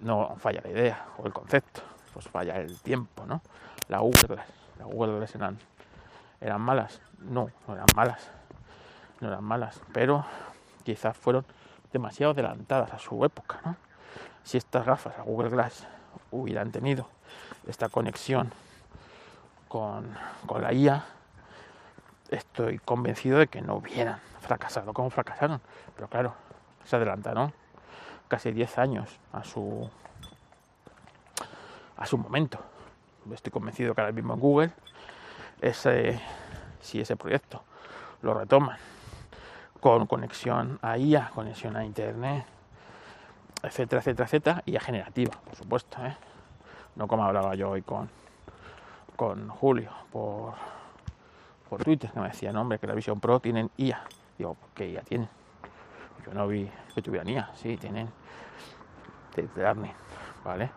no 0.00 0.34
falla 0.38 0.60
la 0.62 0.70
idea 0.70 1.06
o 1.18 1.26
el 1.26 1.32
concepto, 1.32 1.82
pues 2.14 2.26
falla 2.28 2.56
el 2.56 2.80
tiempo, 2.80 3.26
¿no? 3.26 3.42
La 3.88 3.98
Google 3.98 4.26
Glass, 4.28 4.46
la 4.78 4.84
Google 4.86 5.18
Glass 5.18 5.34
eran, 5.34 5.58
eran 6.40 6.60
malas, 6.60 7.00
no, 7.18 7.50
no 7.66 7.74
eran 7.74 7.86
malas, 7.94 8.30
no 9.20 9.28
eran 9.28 9.44
malas, 9.44 9.80
pero 9.92 10.24
quizás 10.84 11.16
fueron 11.16 11.44
demasiado 11.92 12.32
adelantadas 12.32 12.92
a 12.92 12.98
su 12.98 13.24
época, 13.24 13.60
¿no? 13.64 13.76
Si 14.42 14.56
estas 14.56 14.86
gafas, 14.86 15.18
a 15.18 15.22
Google 15.22 15.50
Glass, 15.50 15.86
hubieran 16.30 16.70
tenido 16.72 17.08
esta 17.66 17.88
conexión 17.88 18.52
con, 19.68 20.16
con 20.46 20.62
la 20.62 20.72
IA, 20.72 21.04
estoy 22.30 22.78
convencido 22.78 23.38
de 23.38 23.48
que 23.48 23.60
no 23.60 23.74
hubieran 23.74 24.20
fracasado 24.40 24.92
como 24.92 25.10
fracasaron. 25.10 25.60
Pero 25.94 26.08
claro, 26.08 26.34
se 26.84 26.96
adelantaron 26.96 27.52
casi 28.28 28.52
10 28.52 28.78
años 28.78 29.18
a 29.32 29.44
su 29.44 29.88
a 31.96 32.06
su 32.06 32.16
momento. 32.16 32.58
Estoy 33.32 33.52
convencido 33.52 33.94
que 33.94 34.00
ahora 34.00 34.12
mismo 34.12 34.34
en 34.34 34.40
Google 34.40 34.70
ese, 35.60 36.18
si 36.80 37.00
ese 37.00 37.14
proyecto 37.16 37.62
lo 38.22 38.34
retoman 38.34 38.78
con 39.80 40.06
conexión 40.06 40.78
a 40.82 40.96
IA, 40.96 41.30
conexión 41.34 41.76
a 41.76 41.84
Internet, 41.84 42.44
etcétera, 43.62 44.00
etcétera, 44.00 44.24
etcétera, 44.26 44.62
y 44.66 44.76
a 44.76 44.80
generativa, 44.80 45.32
por 45.44 45.56
supuesto. 45.56 46.04
¿eh? 46.04 46.16
No 46.96 47.06
como 47.06 47.24
hablaba 47.24 47.54
yo 47.54 47.70
hoy 47.70 47.82
con, 47.82 48.08
con 49.16 49.48
Julio 49.48 49.90
por, 50.10 50.54
por 51.68 51.84
Twitter, 51.84 52.10
que 52.10 52.20
me 52.20 52.28
decía, 52.28 52.52
no, 52.52 52.62
hombre, 52.62 52.78
que 52.78 52.86
la 52.86 52.94
Vision 52.94 53.20
Pro 53.20 53.40
tienen 53.40 53.70
IA. 53.76 54.02
Digo, 54.38 54.56
¿qué 54.74 54.90
IA 54.90 55.02
tienen? 55.02 55.28
Yo 56.24 56.34
no 56.34 56.46
vi 56.46 56.70
que 56.94 57.02
tuvieran 57.02 57.28
IA, 57.28 57.50
sí, 57.54 57.76
tienen 57.76 58.10
de 59.34 59.48
learning, 59.56 59.92
¿vale? 60.44 60.70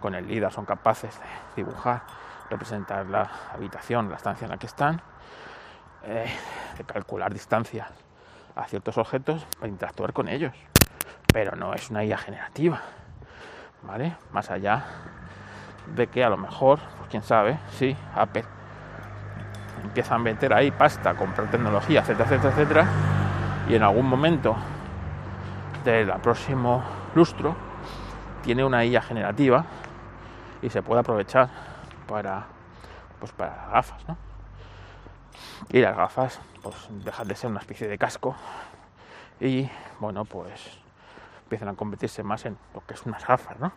Con 0.00 0.14
el 0.14 0.26
LIDAR 0.26 0.52
son 0.52 0.64
capaces 0.64 1.18
de 1.18 1.62
dibujar, 1.62 2.02
representar 2.48 3.06
la 3.06 3.30
habitación, 3.52 4.08
la 4.10 4.16
estancia 4.16 4.44
en 4.44 4.50
la 4.50 4.58
que 4.58 4.66
están, 4.66 5.00
eh, 6.04 6.26
de 6.76 6.84
calcular 6.84 7.32
distancias 7.32 7.88
a 8.56 8.66
ciertos 8.66 8.98
objetos 8.98 9.44
para 9.58 9.68
interactuar 9.68 10.12
con 10.12 10.28
ellos. 10.28 10.52
Pero 11.32 11.56
no 11.56 11.72
es 11.74 11.90
una 11.90 12.04
IA 12.04 12.18
generativa, 12.18 12.80
¿vale? 13.82 14.16
Más 14.32 14.50
allá 14.50 14.84
de 15.94 16.08
que 16.08 16.24
a 16.24 16.28
lo 16.28 16.36
mejor, 16.36 16.80
pues 16.98 17.10
quién 17.10 17.22
sabe, 17.22 17.58
sí, 17.70 17.96
Apple 18.14 18.44
empieza 19.82 20.14
a 20.14 20.18
meter 20.18 20.52
ahí 20.52 20.70
pasta, 20.70 21.14
comprar 21.14 21.50
tecnología, 21.50 22.00
etcétera, 22.00 22.24
etcétera, 22.24 22.52
etcétera, 22.52 22.86
y 23.68 23.74
en 23.74 23.82
algún 23.82 24.06
momento 24.06 24.56
del 25.84 26.10
próximo 26.20 26.82
lustro 27.14 27.56
tiene 28.42 28.64
una 28.64 28.84
IA 28.84 29.02
generativa 29.02 29.64
y 30.62 30.70
se 30.70 30.82
puede 30.82 31.00
aprovechar 31.00 31.48
para 32.06 32.46
pues 33.18 33.32
para 33.32 33.68
gafas, 33.72 34.08
¿no? 34.08 34.16
Y 35.68 35.80
las 35.80 35.96
gafas 35.96 36.40
pues 36.62 36.88
dejan 37.04 37.28
de 37.28 37.34
ser 37.34 37.50
una 37.50 37.60
especie 37.60 37.86
de 37.88 37.98
casco 37.98 38.34
y 39.40 39.68
bueno 39.98 40.24
pues 40.24 40.78
empiezan 41.42 41.68
a 41.68 41.74
convertirse 41.74 42.22
más 42.22 42.44
en 42.46 42.56
lo 42.74 42.84
que 42.86 42.94
es 42.94 43.04
unas 43.06 43.26
gafas, 43.26 43.58
¿no? 43.58 43.72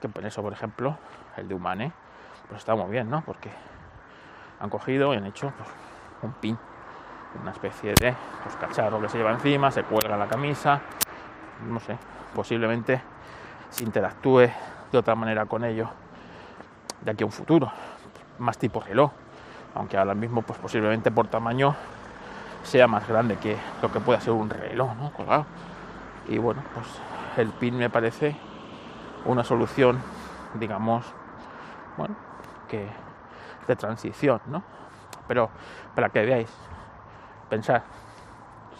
Que 0.00 0.08
por 0.08 0.24
eso, 0.26 0.42
por 0.42 0.52
ejemplo, 0.52 0.98
el 1.36 1.48
de 1.48 1.54
Humane 1.54 1.92
pues 2.48 2.60
está 2.60 2.74
muy 2.74 2.90
bien, 2.90 3.10
¿no? 3.10 3.22
Porque 3.24 3.50
han 4.60 4.70
cogido 4.70 5.12
y 5.14 5.16
han 5.16 5.26
hecho 5.26 5.52
pues, 5.56 5.68
un 6.22 6.32
pin, 6.34 6.58
una 7.40 7.52
especie 7.52 7.94
de 8.00 8.14
pues, 8.42 8.56
cacharro 8.56 9.00
que 9.00 9.08
se 9.08 9.18
lleva 9.18 9.32
encima, 9.32 9.70
se 9.70 9.82
cuelga 9.84 10.16
la 10.16 10.26
camisa, 10.26 10.80
no 11.68 11.80
sé, 11.80 11.96
posiblemente 12.34 13.00
se 13.70 13.84
interactúe 13.84 14.48
de 14.92 14.98
otra 14.98 15.14
manera 15.14 15.46
con 15.46 15.64
ello 15.64 15.88
de 17.00 17.10
aquí 17.10 17.22
a 17.22 17.26
un 17.26 17.32
futuro, 17.32 17.70
más 18.38 18.58
tipo 18.58 18.80
reloj, 18.80 19.10
aunque 19.74 19.96
ahora 19.96 20.14
mismo 20.14 20.42
pues 20.42 20.58
posiblemente 20.58 21.10
por 21.10 21.28
tamaño 21.28 21.74
sea 22.62 22.88
más 22.88 23.06
grande 23.06 23.36
que 23.36 23.56
lo 23.80 23.92
que 23.92 24.00
pueda 24.00 24.20
ser 24.20 24.32
un 24.32 24.50
reloj, 24.50 24.94
¿no? 24.96 25.12
Colgado. 25.12 25.46
Y 26.28 26.38
bueno, 26.38 26.62
pues 26.74 26.86
el 27.36 27.50
pin 27.52 27.76
me 27.76 27.88
parece 27.88 28.36
una 29.24 29.44
solución, 29.44 30.00
digamos, 30.54 31.04
bueno, 31.96 32.16
que 32.68 32.88
de 33.68 33.76
transición, 33.76 34.40
¿no? 34.46 34.62
Pero 35.28 35.50
para 35.94 36.08
que 36.08 36.24
veáis, 36.24 36.52
pensar, 37.48 37.82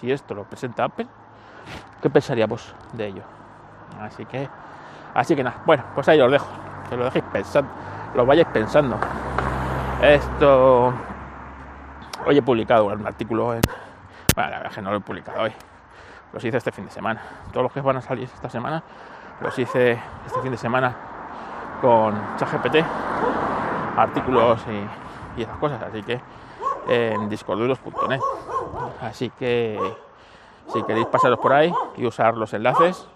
si 0.01 0.13
esto 0.13 0.35
lo 0.35 0.45
presenta 0.45 0.85
Apple, 0.85 1.07
¿qué 2.03 2.11
pensaríamos 2.11 2.75
de 2.93 3.07
ello? 3.07 3.23
Así 4.01 4.25
que, 4.27 4.49
así 5.15 5.35
que 5.35 5.43
nada, 5.43 5.63
bueno, 5.65 5.85
pues 5.95 6.09
ahí 6.09 6.21
os 6.21 6.31
dejo, 6.31 6.47
que 6.89 6.97
lo 6.97 7.05
dejéis 7.05 7.25
pensando, 7.33 7.71
lo 8.15 8.27
vayáis 8.27 8.49
pensando. 8.49 8.99
Esto, 10.03 10.93
hoy 12.27 12.37
he 12.37 12.43
publicado 12.43 12.87
un 12.87 13.07
artículo 13.07 13.55
en, 13.55 13.63
bueno, 14.35 14.59
la 14.63 14.69
que 14.69 14.83
no 14.83 14.91
lo 14.91 14.99
he 14.99 15.01
publicado 15.01 15.43
hoy, 15.43 15.53
los 16.33 16.45
hice 16.45 16.59
este 16.59 16.73
fin 16.73 16.85
de 16.85 16.91
semana. 16.91 17.23
Todos 17.53 17.65
los 17.65 17.73
que 17.73 17.81
van 17.81 17.97
a 17.97 18.03
salir 18.03 18.25
esta 18.25 18.51
semana, 18.51 18.83
los 19.41 19.59
hice 19.59 19.99
este 20.27 20.41
fin 20.43 20.51
de 20.51 20.59
semana 20.59 20.95
con 21.81 22.15
ChatGPT, 22.37 22.77
artículos 23.97 24.61
y, 24.69 25.43
esas 25.43 25.57
cosas, 25.59 25.83
así 25.83 26.03
que 26.03 26.21
en 26.89 27.29
discorduros.net. 27.29 28.21
Así 29.01 29.31
que 29.31 29.79
si 30.73 30.83
queréis 30.83 31.07
pasaros 31.07 31.39
por 31.39 31.53
ahí 31.53 31.73
y 31.97 32.07
usar 32.07 32.37
los 32.37 32.53
enlaces, 32.55 33.07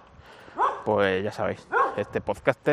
pues 0.84 1.22
ya 1.22 1.32
sabéis, 1.32 1.66
este 1.96 2.20
podcast 2.20 2.68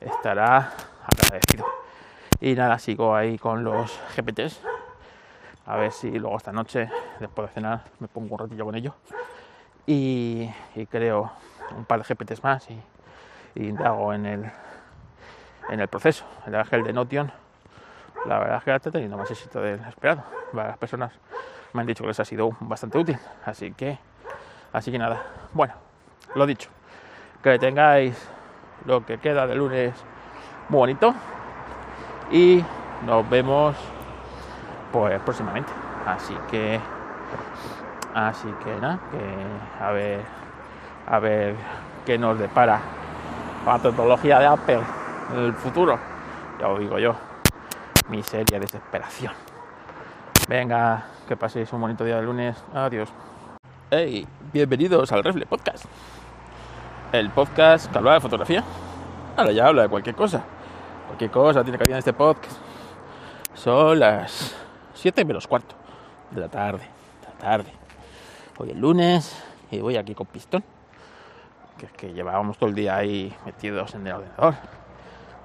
estará 0.00 0.72
agradecido. 1.04 1.66
Y 2.40 2.54
nada, 2.54 2.78
sigo 2.78 3.14
ahí 3.14 3.38
con 3.38 3.64
los 3.64 3.98
GPTs. 4.16 4.60
A 5.66 5.76
ver 5.76 5.92
si 5.92 6.10
luego 6.18 6.36
esta 6.36 6.52
noche, 6.52 6.88
después 7.20 7.48
de 7.48 7.54
cenar, 7.54 7.82
me 7.98 8.08
pongo 8.08 8.34
un 8.34 8.38
ratillo 8.38 8.64
con 8.64 8.74
ellos. 8.74 8.94
Y, 9.86 10.48
creo 10.90 11.32
un 11.76 11.84
par 11.84 12.02
de 12.02 12.14
GPTs 12.14 12.42
más 12.42 12.68
y, 12.70 12.80
y 13.54 13.74
hago 13.82 14.12
en 14.12 14.26
el, 14.26 14.50
en 15.68 15.80
el 15.80 15.88
proceso. 15.88 16.24
El 16.46 16.84
de 16.84 16.92
Notion, 16.92 17.32
la 18.26 18.38
verdad 18.38 18.58
es 18.58 18.64
que 18.64 18.74
está 18.74 18.90
teniendo 18.90 19.16
más 19.16 19.30
éxito 19.30 19.60
del 19.60 19.80
esperado. 19.84 20.22
Varias 20.52 20.78
personas 20.78 21.12
me 21.72 21.80
han 21.80 21.86
dicho 21.86 22.02
que 22.02 22.08
les 22.08 22.20
ha 22.20 22.24
sido 22.24 22.50
bastante 22.60 22.98
útil. 22.98 23.18
Así 23.44 23.72
que, 23.72 23.98
así 24.72 24.90
que 24.90 24.98
nada. 24.98 25.22
Bueno, 25.52 25.74
lo 26.34 26.46
dicho. 26.46 26.70
Que 27.42 27.58
tengáis 27.58 28.28
lo 28.84 29.04
que 29.04 29.18
queda 29.18 29.46
de 29.46 29.54
lunes 29.54 29.94
muy 30.68 30.78
bonito 30.78 31.14
y 32.30 32.62
nos 33.06 33.28
vemos 33.28 33.76
pues 34.92 35.20
próximamente 35.20 35.72
así 36.06 36.36
que 36.50 36.80
así 38.14 38.48
que 38.64 38.80
nada 38.80 38.98
que 39.10 39.84
a 39.84 39.90
ver 39.92 40.20
a 41.06 41.18
ver 41.18 41.54
qué 42.04 42.18
nos 42.18 42.38
depara 42.38 42.80
la 43.66 43.78
tecnología 43.78 44.38
de 44.38 44.46
Apple 44.46 44.80
en 45.32 45.38
el 45.38 45.52
futuro 45.54 45.98
ya 46.60 46.68
os 46.68 46.78
digo 46.78 46.98
yo 46.98 47.14
miseria 48.08 48.60
desesperación 48.60 49.32
venga 50.48 51.04
que 51.28 51.36
paséis 51.36 51.72
un 51.72 51.80
bonito 51.80 52.04
día 52.04 52.16
de 52.16 52.22
lunes 52.22 52.56
adiós 52.74 53.10
hey 53.90 54.26
bienvenidos 54.52 55.12
al 55.12 55.22
Refle 55.22 55.46
Podcast 55.46 55.84
el 57.12 57.30
podcast 57.30 57.92
que 57.92 57.98
habla 57.98 58.14
de 58.14 58.20
fotografía 58.20 58.64
ahora 59.36 59.52
ya 59.52 59.66
habla 59.66 59.82
de 59.82 59.88
cualquier 59.88 60.16
cosa 60.16 60.42
Cualquier 61.08 61.30
cosa 61.30 61.62
tiene 61.62 61.78
cabida 61.78 61.94
en 61.94 62.00
este 62.00 62.12
podcast. 62.12 62.58
Son 63.54 63.98
las 63.98 64.54
7 64.92 65.24
menos 65.24 65.46
cuarto 65.46 65.74
de 66.30 66.40
la 66.42 66.48
tarde. 66.48 66.84
De 67.22 67.28
la 67.28 67.32
tarde. 67.32 67.72
Hoy 68.58 68.70
es 68.72 68.76
lunes 68.76 69.42
y 69.70 69.80
voy 69.80 69.96
aquí 69.96 70.14
con 70.14 70.26
pistón. 70.26 70.62
Que 71.78 71.86
es 71.86 71.92
que 71.92 72.12
llevábamos 72.12 72.58
todo 72.58 72.68
el 72.68 72.74
día 72.74 72.96
ahí 72.96 73.34
metidos 73.46 73.94
en 73.94 74.06
el 74.06 74.12
ordenador. 74.12 74.54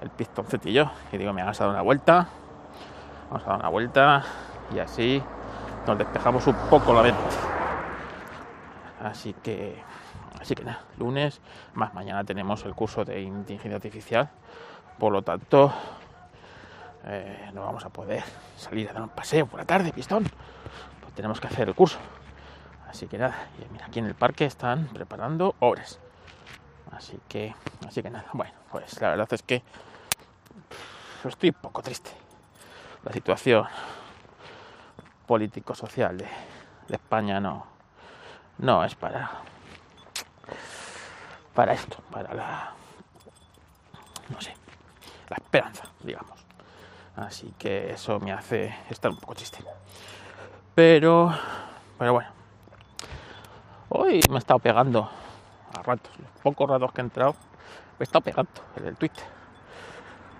El 0.02 0.10
pistoncete 0.10 0.68
y 0.68 0.74
yo. 0.74 0.90
Y 1.12 1.16
digo, 1.16 1.32
me 1.32 1.40
has 1.40 1.58
dado 1.58 1.70
una 1.70 1.80
vuelta. 1.80 2.28
Vamos 3.30 3.46
a 3.46 3.50
dar 3.50 3.60
una 3.60 3.68
vuelta 3.70 4.22
y 4.74 4.80
así 4.80 5.22
nos 5.86 5.98
despejamos 5.98 6.46
un 6.46 6.56
poco 6.70 6.92
la 6.92 7.02
mente. 7.02 7.22
Así 9.02 9.34
que, 9.34 9.82
así 10.40 10.54
que 10.54 10.64
nada, 10.64 10.84
lunes, 10.98 11.40
más 11.74 11.92
mañana 11.94 12.24
tenemos 12.24 12.64
el 12.64 12.74
curso 12.74 13.04
de 13.04 13.20
inteligencia 13.20 13.76
artificial. 13.76 14.30
Por 14.98 15.12
lo 15.12 15.22
tanto, 15.22 15.72
eh, 17.04 17.50
no 17.52 17.62
vamos 17.62 17.84
a 17.84 17.90
poder 17.90 18.22
salir 18.56 18.88
a 18.88 18.92
dar 18.92 19.02
un 19.02 19.10
paseo 19.10 19.46
por 19.46 19.60
la 19.60 19.66
tarde, 19.66 19.92
pistón. 19.92 20.24
Pues 21.00 21.12
tenemos 21.14 21.40
que 21.40 21.48
hacer 21.48 21.68
el 21.68 21.74
curso. 21.74 21.98
Así 22.88 23.06
que 23.06 23.18
nada, 23.18 23.48
y 23.58 23.72
mira, 23.72 23.86
aquí 23.86 23.98
en 23.98 24.06
el 24.06 24.14
parque 24.14 24.46
están 24.46 24.86
preparando 24.86 25.54
obras. 25.60 25.98
Así 26.92 27.18
que, 27.28 27.54
así 27.86 28.02
que 28.02 28.10
nada, 28.10 28.26
bueno, 28.32 28.54
pues 28.70 29.00
la 29.00 29.10
verdad 29.10 29.28
es 29.32 29.42
que 29.42 29.62
estoy 31.24 31.50
un 31.50 31.56
poco 31.60 31.82
triste. 31.82 32.10
La 33.02 33.12
situación 33.12 33.66
político-social 35.26 36.18
de, 36.18 36.28
de 36.88 36.94
España 36.94 37.40
no, 37.40 37.66
no 38.58 38.84
es 38.84 38.94
para, 38.94 39.30
para 41.54 41.72
esto, 41.72 41.98
para 42.10 42.34
la, 42.34 42.72
no 44.28 44.40
sé, 44.40 44.54
la 45.28 45.36
esperanza, 45.36 45.84
digamos. 46.02 46.44
Así 47.16 47.54
que 47.58 47.92
eso 47.92 48.18
me 48.20 48.32
hace 48.32 48.74
estar 48.90 49.10
un 49.10 49.18
poco 49.18 49.34
triste. 49.34 49.58
Pero, 50.74 51.32
pero 51.98 52.12
bueno, 52.12 52.30
hoy 53.90 54.20
me 54.28 54.36
he 54.36 54.38
estado 54.38 54.58
pegando 54.58 55.08
a 55.76 55.82
ratos, 55.82 56.12
los 56.18 56.42
pocos 56.42 56.68
ratos 56.68 56.92
que 56.92 57.00
he 57.00 57.04
entrado, 57.04 57.32
me 57.32 58.00
he 58.00 58.04
estado 58.04 58.22
pegando 58.22 58.50
en 58.76 58.86
el 58.88 58.96
Twitter 58.96 59.24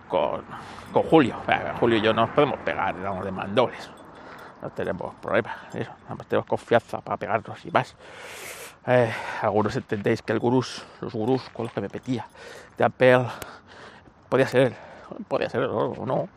con, 0.09 0.45
con 0.93 1.03
Julio. 1.05 1.37
Julio 1.79 1.99
y 1.99 2.01
yo 2.01 2.13
nos 2.13 2.31
podemos 2.31 2.59
pegar, 2.61 2.97
digamos, 2.97 3.25
de 3.25 3.31
mandobles 3.31 3.91
no 4.65 4.71
tenemos 4.71 5.15
problemas, 5.17 5.57
eso, 5.75 5.93
tenemos 6.29 6.47
confianza 6.47 7.01
para 7.01 7.17
pegarnos 7.17 7.65
y 7.65 7.71
más. 7.71 7.95
Eh, 8.87 9.13
algunos 9.41 9.77
entendéis 9.77 10.23
que 10.23 10.33
el 10.33 10.41
gurús, 10.41 10.85
los 11.01 11.13
gurús 11.13 11.43
con 11.53 11.67
los 11.67 11.73
que 11.73 11.81
me 11.81 11.89
petía 11.89 12.27
de 12.77 12.85
Apple, 12.85 13.27
podía 14.29 14.49
ser 14.49 14.75
podía 15.29 15.49
ser 15.49 15.65
o 15.65 16.07
no, 16.07 16.29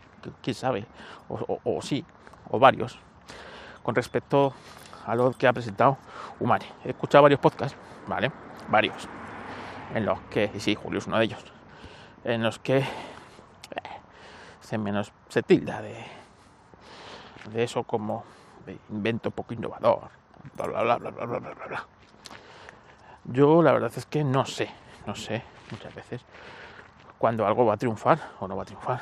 quién 0.42 0.54
sabe, 0.54 0.86
o, 1.30 1.82
sí, 1.82 2.04
o 2.50 2.60
varios, 2.60 3.00
con 3.84 3.96
respecto 3.96 4.54
a 5.06 5.16
lo 5.16 5.32
que 5.32 5.48
ha 5.48 5.54
presentado 5.54 5.98
Humane. 6.40 6.66
He 6.84 6.90
escuchado 6.90 7.24
varios 7.24 7.40
podcasts, 7.40 7.78
¿vale? 8.08 8.32
Varios, 8.70 9.08
en 9.94 10.06
los 10.06 10.20
que, 10.30 10.52
y 10.54 10.60
sí, 10.60 10.76
Julio 10.76 11.00
es 11.00 11.08
uno 11.08 11.18
de 11.18 11.26
ellos, 11.26 11.44
en 12.24 12.44
los 12.44 12.60
que 12.60 12.80
eh, 12.80 12.86
se 14.60 14.78
menos 14.78 15.12
se 15.30 15.44
tilda 15.44 15.82
de 15.82 16.06
de 17.52 17.64
eso 17.64 17.84
como 17.84 18.24
de 18.66 18.78
invento 18.90 19.32
poco 19.32 19.54
innovador, 19.54 20.10
bla, 20.56 20.68
bla, 20.68 20.82
bla, 20.84 20.98
bla, 20.98 21.10
bla, 21.12 21.26
bla, 21.26 21.40
bla, 21.40 21.68
bla. 21.68 21.86
Yo 23.26 23.62
la 23.62 23.72
verdad 23.72 23.92
es 23.96 24.06
que 24.06 24.24
no 24.24 24.46
sé, 24.46 24.70
no 25.06 25.16
sé 25.16 25.44
muchas 25.72 25.94
veces 25.94 26.26
cuando 27.18 27.46
algo 27.46 27.66
va 27.66 27.74
a 27.74 27.78
triunfar 27.78 28.20
o 28.40 28.48
no 28.48 28.56
va 28.56 28.64
a 28.64 28.66
triunfar, 28.66 29.02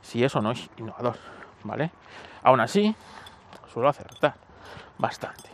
si 0.00 0.22
eso 0.22 0.40
no 0.40 0.50
es 0.50 0.68
innovador, 0.76 1.16
¿vale? 1.64 1.90
Aún 2.42 2.60
así, 2.60 2.94
suelo 3.72 3.88
acertar 3.88 4.34
bastante. 4.98 5.50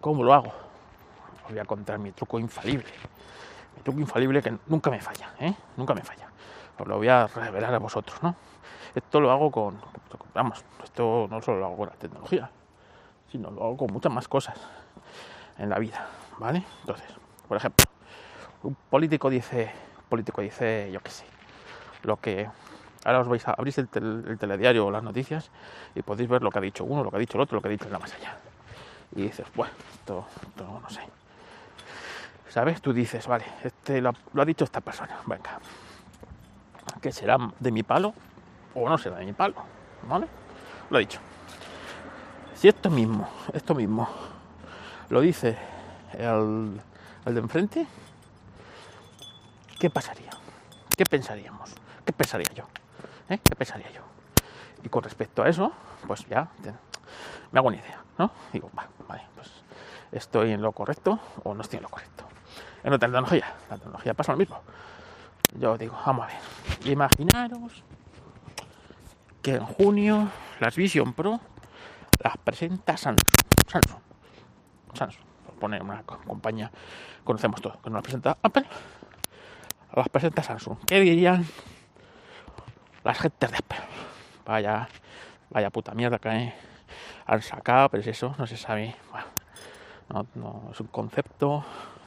¿Cómo 0.00 0.22
lo 0.22 0.34
hago? 0.34 0.52
Os 1.44 1.50
voy 1.50 1.58
a 1.58 1.64
contar 1.64 1.98
mi 1.98 2.12
truco 2.12 2.38
infalible. 2.38 2.90
Mi 3.76 3.82
truco 3.82 4.00
infalible 4.00 4.42
que 4.42 4.56
nunca 4.66 4.90
me 4.90 5.00
falla, 5.00 5.34
¿eh? 5.38 5.54
Nunca 5.76 5.94
me 5.94 6.02
falla. 6.02 6.28
Os 6.78 6.86
lo 6.86 6.96
voy 6.96 7.08
a 7.08 7.26
revelar 7.26 7.74
a 7.74 7.78
vosotros, 7.78 8.22
¿no? 8.22 8.34
Esto 8.94 9.20
lo 9.20 9.32
hago 9.32 9.50
con, 9.50 9.76
vamos, 10.34 10.64
esto 10.84 11.26
no 11.28 11.42
solo 11.42 11.58
lo 11.58 11.66
hago 11.66 11.76
con 11.76 11.88
la 11.88 11.94
tecnología, 11.94 12.48
sino 13.30 13.50
lo 13.50 13.64
hago 13.64 13.76
con 13.76 13.92
muchas 13.92 14.12
más 14.12 14.28
cosas 14.28 14.56
en 15.58 15.68
la 15.68 15.78
vida, 15.78 16.06
¿vale? 16.38 16.62
Entonces, 16.80 17.08
por 17.48 17.56
ejemplo, 17.56 17.84
un 18.62 18.76
político 18.90 19.30
dice, 19.30 19.72
político 20.08 20.42
dice, 20.42 20.90
yo 20.92 21.00
qué 21.00 21.10
sé, 21.10 21.24
lo 22.04 22.18
que 22.18 22.48
ahora 23.04 23.20
os 23.20 23.28
vais 23.28 23.46
a 23.48 23.52
abrir 23.52 23.74
el, 23.76 24.38
telediario 24.38 24.86
o 24.86 24.90
las 24.92 25.02
noticias 25.02 25.50
y 25.96 26.02
podéis 26.02 26.28
ver 26.28 26.42
lo 26.42 26.50
que 26.50 26.58
ha 26.58 26.62
dicho 26.62 26.84
uno, 26.84 27.02
lo 27.02 27.10
que 27.10 27.16
ha 27.16 27.20
dicho 27.20 27.36
el 27.36 27.42
otro, 27.42 27.56
lo 27.56 27.62
que 27.62 27.68
ha 27.68 27.72
dicho 27.72 27.88
la 27.90 27.98
más 27.98 28.14
allá. 28.14 28.38
Y 29.16 29.22
dices, 29.22 29.46
bueno, 29.54 29.72
esto, 29.92 30.24
no 30.56 30.88
sé. 30.88 31.00
¿Sabes? 32.48 32.80
Tú 32.80 32.92
dices, 32.92 33.26
vale, 33.26 33.44
este 33.64 34.00
lo, 34.00 34.12
lo 34.32 34.42
ha 34.42 34.44
dicho 34.44 34.64
esta 34.64 34.80
persona, 34.80 35.18
venga, 35.26 35.58
que 37.02 37.10
será 37.10 37.36
de 37.58 37.72
mi 37.72 37.82
palo 37.82 38.14
o 38.74 38.88
no 38.88 38.98
será 38.98 39.16
de 39.16 39.24
mi 39.24 39.32
palo, 39.32 39.54
¿vale? 40.08 40.26
Lo 40.90 40.98
he 40.98 41.00
dicho. 41.00 41.20
Si 42.54 42.68
esto 42.68 42.90
mismo, 42.90 43.28
esto 43.52 43.74
mismo, 43.74 44.08
lo 45.10 45.20
dice 45.20 45.56
el, 46.12 46.80
el 47.26 47.34
de 47.34 47.40
enfrente, 47.40 47.86
¿qué 49.78 49.90
pasaría? 49.90 50.30
¿Qué 50.96 51.04
pensaríamos? 51.04 51.74
¿Qué 52.04 52.12
pensaría 52.12 52.48
yo? 52.54 52.64
¿Eh? 53.28 53.38
¿Qué 53.42 53.56
pensaría 53.56 53.90
yo? 53.90 54.02
Y 54.82 54.88
con 54.88 55.02
respecto 55.02 55.42
a 55.42 55.48
eso, 55.48 55.72
pues 56.06 56.26
ya 56.26 56.48
me 57.50 57.58
hago 57.58 57.68
una 57.68 57.76
idea, 57.76 58.00
¿no? 58.18 58.30
Digo, 58.52 58.70
va, 58.76 58.86
vale, 59.08 59.22
pues 59.34 59.50
estoy 60.12 60.52
en 60.52 60.62
lo 60.62 60.72
correcto 60.72 61.18
o 61.42 61.54
no 61.54 61.62
estoy 61.62 61.78
en 61.78 61.84
lo 61.84 61.88
correcto. 61.88 62.24
En 62.82 62.92
la 62.92 62.98
tecnología, 62.98 63.54
la 63.70 63.76
tecnología 63.76 64.14
pasa 64.14 64.32
lo 64.32 64.38
mismo. 64.38 64.60
Yo 65.58 65.78
digo, 65.78 65.98
vamos 66.04 66.26
a 66.26 66.28
ver, 66.28 66.90
imaginaros 66.90 67.82
que 69.44 69.56
en 69.56 69.66
junio 69.66 70.30
las 70.58 70.74
Vision 70.74 71.12
Pro 71.12 71.38
las 72.18 72.38
presenta 72.38 72.96
Samsung. 72.96 73.28
Samsung. 73.68 74.00
Samsung. 74.94 75.24
Por 75.44 75.54
poner 75.56 75.82
una 75.82 76.02
compañía, 76.02 76.72
conocemos 77.24 77.60
todo, 77.60 77.78
que 77.82 77.90
no 77.90 77.96
las 77.96 78.02
presenta 78.02 78.38
Apple, 78.42 78.64
las 79.94 80.08
presenta 80.08 80.42
Samsung. 80.42 80.78
¿Qué 80.86 80.98
dirían 80.98 81.46
las 83.04 83.18
gentes 83.18 83.50
de 83.50 83.58
Apple? 83.58 83.80
Vaya, 84.46 84.88
vaya 85.50 85.68
puta 85.68 85.92
mierda 85.92 86.18
que 86.18 86.54
han 87.26 87.42
sacado, 87.42 87.90
pero 87.90 88.00
es 88.00 88.06
eso, 88.06 88.34
no 88.38 88.46
se 88.46 88.56
sabe. 88.56 88.96
Bueno, 89.10 90.26
no, 90.36 90.70
es 90.72 90.80
un 90.80 90.86
concepto, 90.86 91.66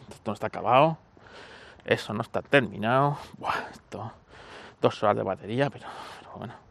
esto 0.10 0.32
no 0.32 0.34
está 0.34 0.48
acabado, 0.48 0.98
eso 1.86 2.16
no 2.16 2.24
está 2.24 2.42
terminado. 2.42 3.20
Esto, 3.72 4.12
dos 4.82 5.04
horas 5.04 5.18
de 5.18 5.22
batería, 5.22 5.70
pero 5.70 5.86
bueno 6.36 6.67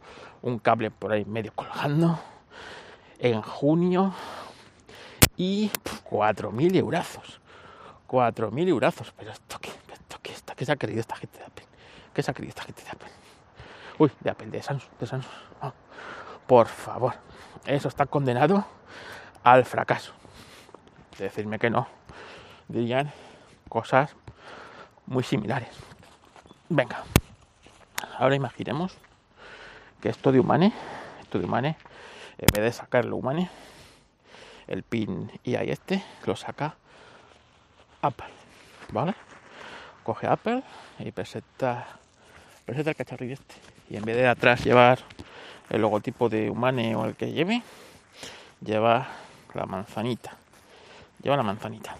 un 0.47 0.61
cable 0.61 0.93
por 0.93 1.11
ahí 1.11 1.25
medio 1.25 1.53
colgando 1.53 2.21
en 3.19 3.43
junio 3.43 4.15
y 5.37 5.71
4.000 6.09 6.77
eurazos. 6.77 7.41
4.000 8.07 8.69
eurazos. 8.69 9.13
Pero 9.19 9.33
esto 9.33 9.59
qué, 9.61 9.71
esto 9.93 10.19
qué, 10.23 10.33
esto, 10.33 10.55
¿qué 10.55 10.65
se 10.65 10.71
ha 10.71 10.77
querido 10.77 11.01
esta 11.01 11.17
gente 11.17 11.39
de 11.39 11.45
Apple? 11.45 11.65
¿Qué 12.15 12.23
se 12.23 12.31
ha 12.31 12.35
querido 12.35 12.51
esta 12.51 12.63
gente 12.63 12.81
de 12.85 12.91
Apple? 12.91 13.09
Uy, 13.99 14.13
de 14.21 14.31
Apple, 14.31 14.47
de 14.47 14.63
Samsung, 14.63 14.91
de 15.01 15.07
Samsung. 15.07 15.33
por 16.47 16.69
favor, 16.69 17.15
eso 17.65 17.89
está 17.89 18.07
condenado 18.07 18.65
al 19.43 19.65
fracaso. 19.65 20.13
De 21.19 21.25
decirme 21.25 21.59
que 21.59 21.71
no, 21.71 21.89
dirían 22.69 23.11
cosas 23.69 24.15
muy 25.07 25.25
similares. 25.25 25.77
Venga, 26.69 27.03
ahora 28.19 28.37
imaginemos 28.37 28.97
que 30.01 30.09
esto 30.09 30.33
de 30.33 30.41
Humane, 30.41 30.73
esto 31.21 31.39
de 31.39 31.45
Humane, 31.45 31.77
en 32.39 32.47
vez 32.53 32.63
de 32.63 32.73
sacarlo 32.73 33.17
Humane, 33.17 33.51
el 34.67 34.83
pin 34.83 35.31
y 35.45 35.55
ahí 35.57 35.71
este, 35.71 36.03
lo 36.25 36.37
saca 36.37 36.77
Apple, 38.03 38.33
¿vale? 38.91 39.15
Coge 40.03 40.27
Apple 40.27 40.63
y 40.99 41.11
presenta, 41.11 41.87
presenta 42.65 42.91
el 42.91 42.97
cacharrillo 42.97 43.35
este. 43.35 43.55
Y 43.91 43.97
en 43.97 44.05
vez 44.05 44.17
de 44.17 44.29
atrás 44.29 44.65
llevar 44.65 44.99
el 45.71 45.81
logotipo 45.81 46.29
de 46.29 46.51
Humane 46.51 46.95
o 46.97 47.05
el 47.07 47.17
que 47.17 47.33
lleve, 47.33 47.63
lleva 48.61 49.09
la 49.55 49.67
manzanita. 49.67 50.37
Lleva 51.23 51.37
la 51.37 51.43
manzanita. 51.43 51.97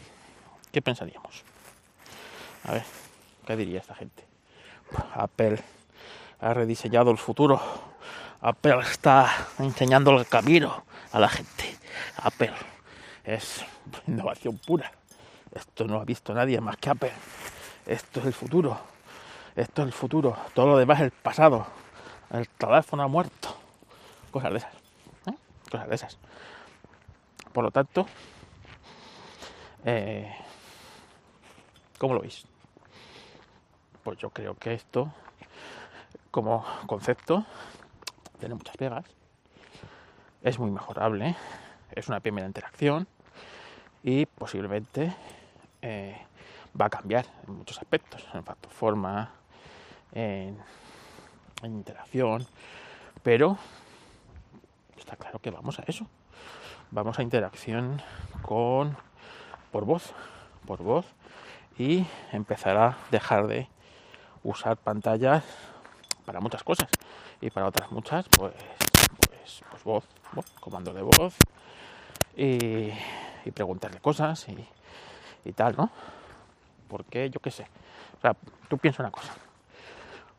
¿Qué 0.71 0.83
pensaríamos? 0.83 1.43
A 2.65 2.73
ver, 2.73 2.85
¿qué 3.47 3.57
diría 3.57 3.81
esta 3.81 3.95
gente? 3.95 4.25
Apple 5.15 5.59
ha 6.41 6.55
rediseñado 6.55 7.11
el 7.11 7.19
futuro. 7.19 7.61
Apple 8.41 8.81
está 8.81 9.29
enseñando 9.59 10.17
el 10.19 10.27
camino 10.27 10.85
a 11.13 11.19
la 11.19 11.29
gente. 11.29 11.77
Apple 12.19 12.53
es 13.25 13.65
innovación 14.07 14.59
pura. 14.59 14.93
Esto 15.53 15.85
no 15.85 16.01
ha 16.01 16.05
visto 16.05 16.35
nadie 16.35 16.61
más 16.61 16.77
que 16.77 16.91
Apple. 16.91 17.13
Esto 17.87 18.21
es 18.21 18.27
el 18.27 18.33
futuro. 18.33 18.79
Esto 19.55 19.83
es 19.83 19.87
el 19.87 19.93
futuro. 19.93 20.37
Todo 20.55 20.67
lo 20.67 20.79
demás 20.79 20.99
es 20.99 21.05
el 21.07 21.11
pasado. 21.13 21.67
El 22.31 22.49
teléfono 22.49 23.03
ha 23.03 23.09
muerto. 23.09 23.57
cosas 24.31 24.53
de 24.53 24.59
esas. 24.59 24.75
¿eh? 25.27 25.35
Cosas 25.71 25.89
de 25.89 25.95
esas. 25.95 26.19
Por 27.53 27.65
lo 27.65 27.71
tanto, 27.71 28.07
eh, 29.85 30.31
¿cómo 31.99 32.15
lo 32.15 32.21
veis? 32.21 32.45
Pues 34.03 34.19
yo 34.19 34.31
creo 34.31 34.55
que 34.57 34.75
esto, 34.75 35.11
como 36.31 36.65
concepto, 36.87 37.45
tiene 38.39 38.55
muchas 38.55 38.77
pegas. 38.77 39.05
Es 40.43 40.59
muy 40.59 40.71
mejorable. 40.71 41.37
Es 41.93 42.09
una 42.09 42.21
primera 42.21 42.47
interacción 42.47 43.07
y 44.03 44.27
posiblemente 44.27 45.15
eh, 45.83 46.17
va 46.81 46.87
a 46.87 46.91
cambiar 46.91 47.27
en 47.47 47.55
muchos 47.55 47.79
aspectos, 47.79 48.27
en 48.35 48.45
factor 48.45 48.71
forma, 48.71 49.33
en, 50.13 50.59
interacción, 51.65 52.47
pero 53.23 53.59
está 54.97 55.17
claro 55.17 55.41
que 55.41 55.51
vamos 55.51 55.81
a 55.81 55.85
eso. 55.87 56.07
Vamos 56.93 57.19
a 57.19 57.23
interacción 57.23 58.01
con 58.43 58.97
por 59.73 59.85
voz, 59.85 60.13
por 60.67 60.83
voz 60.83 61.07
y 61.79 62.07
empezará 62.33 62.87
a 62.87 62.97
dejar 63.11 63.49
de 63.49 63.69
usar 64.45 64.77
pantallas 64.77 65.45
para 66.27 66.41
muchas 66.41 66.63
cosas 66.63 66.89
y 67.41 67.49
para 67.51 67.67
otras 67.67 67.91
muchas 67.91 68.27
pues 68.37 68.53
pues, 69.47 69.63
pues 69.71 69.85
voz, 69.85 70.05
comando 70.61 70.93
de 70.93 71.03
voz 71.03 71.37
y, 72.37 72.91
preguntarle 73.55 74.01
cosas 74.01 74.49
y, 74.49 74.69
y 75.45 75.53
tal, 75.53 75.77
¿no? 75.77 75.89
Porque 76.89 77.31
yo 77.31 77.39
qué 77.39 77.53
sé. 77.53 77.65
O 78.19 78.21
sea, 78.21 78.35
tú 78.69 78.77
piensas 78.77 79.01
una 79.01 79.13
cosa. 79.13 79.33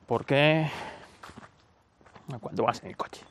¿Por 0.05 0.25
qué 0.25 0.69
cuando 2.41 2.63
vas 2.63 2.83
en 2.83 2.89
el 2.89 2.97
coche? 2.97 3.21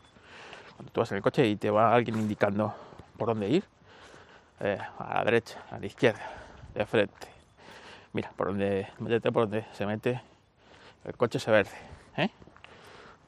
Cuando 0.76 0.92
tú 0.92 1.00
vas 1.00 1.10
en 1.10 1.18
el 1.18 1.22
coche 1.22 1.46
y 1.46 1.56
te 1.56 1.70
va 1.70 1.94
alguien 1.94 2.18
indicando 2.18 2.74
por 3.18 3.28
dónde 3.28 3.48
ir, 3.50 3.64
eh, 4.60 4.78
a 4.98 5.14
la 5.14 5.24
derecha, 5.24 5.62
a 5.70 5.78
la 5.78 5.86
izquierda, 5.86 6.22
de 6.74 6.86
frente. 6.86 7.28
Mira, 8.14 8.32
por 8.34 8.48
donde, 8.48 8.88
métete 8.98 9.30
por 9.30 9.42
donde 9.42 9.66
se 9.72 9.84
mete 9.84 10.22
el 11.04 11.16
coche 11.16 11.36
ese 11.36 11.50
verde. 11.50 11.76
¿eh? 12.16 12.30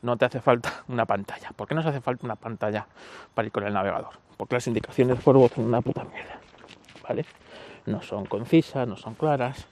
No 0.02 0.16
te 0.16 0.24
hace 0.24 0.40
falta 0.40 0.84
una 0.88 1.06
pantalla. 1.06 1.50
¿Por 1.54 1.68
qué 1.68 1.74
no 1.74 1.82
se 1.82 1.88
hace 1.88 2.00
falta 2.00 2.24
una 2.24 2.36
pantalla 2.36 2.86
para 3.34 3.46
ir 3.46 3.52
con 3.52 3.64
el 3.64 3.72
navegador? 3.72 4.14
Porque 4.36 4.56
las 4.56 4.66
indicaciones 4.66 5.20
por 5.20 5.36
voz 5.36 5.52
son 5.52 5.64
una 5.64 5.80
puta 5.80 6.04
mierda. 6.04 6.38
¿Vale? 7.08 7.24
no 7.88 8.02
son 8.02 8.26
concisas, 8.26 8.86
no 8.86 8.96
son 8.96 9.14
claras, 9.14 9.66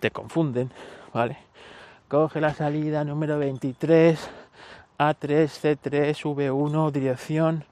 te 0.00 0.10
confunden, 0.10 0.70
¿vale? 1.12 1.36
Coge 2.08 2.40
la 2.40 2.52
salida 2.52 3.04
número 3.04 3.38
23, 3.38 4.30
A3, 4.98 5.78
C3, 5.78 6.14
V1, 6.14 6.90
dirección, 6.90 7.64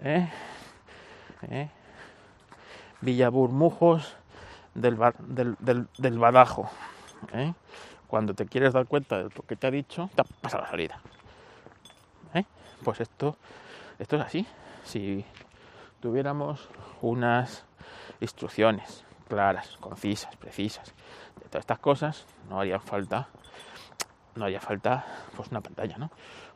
¿eh? 0.00 0.28
¿Eh? 1.50 1.68
Villa 3.00 3.28
Burmujos 3.28 4.16
del, 4.74 4.98
del, 5.98 6.18
Badajo. 6.18 6.68
¿eh? 7.32 7.54
Cuando 8.08 8.34
te 8.34 8.46
quieres 8.46 8.72
dar 8.72 8.86
cuenta 8.86 9.18
de 9.18 9.24
lo 9.24 9.42
que 9.46 9.56
te 9.56 9.66
ha 9.68 9.70
dicho, 9.70 10.10
te 10.14 10.22
pasa 10.40 10.58
la 10.58 10.68
salida. 10.68 11.00
Pues 12.84 13.00
esto, 13.00 13.36
esto 13.98 14.16
es 14.16 14.22
así. 14.22 14.46
Si 14.84 15.24
tuviéramos 16.00 16.68
unas 17.02 17.64
instrucciones 18.20 19.04
claras, 19.28 19.76
concisas, 19.80 20.34
precisas, 20.36 20.94
de 21.36 21.46
todas 21.46 21.60
estas 21.60 21.78
cosas, 21.78 22.26
no 22.48 22.60
haría 22.60 22.80
falta, 22.80 23.28
no 24.34 24.44
haría 24.44 24.60
falta 24.60 25.04
pues 25.36 25.50
una 25.50 25.60
pantalla, 25.60 25.98
¿no? 25.98 26.10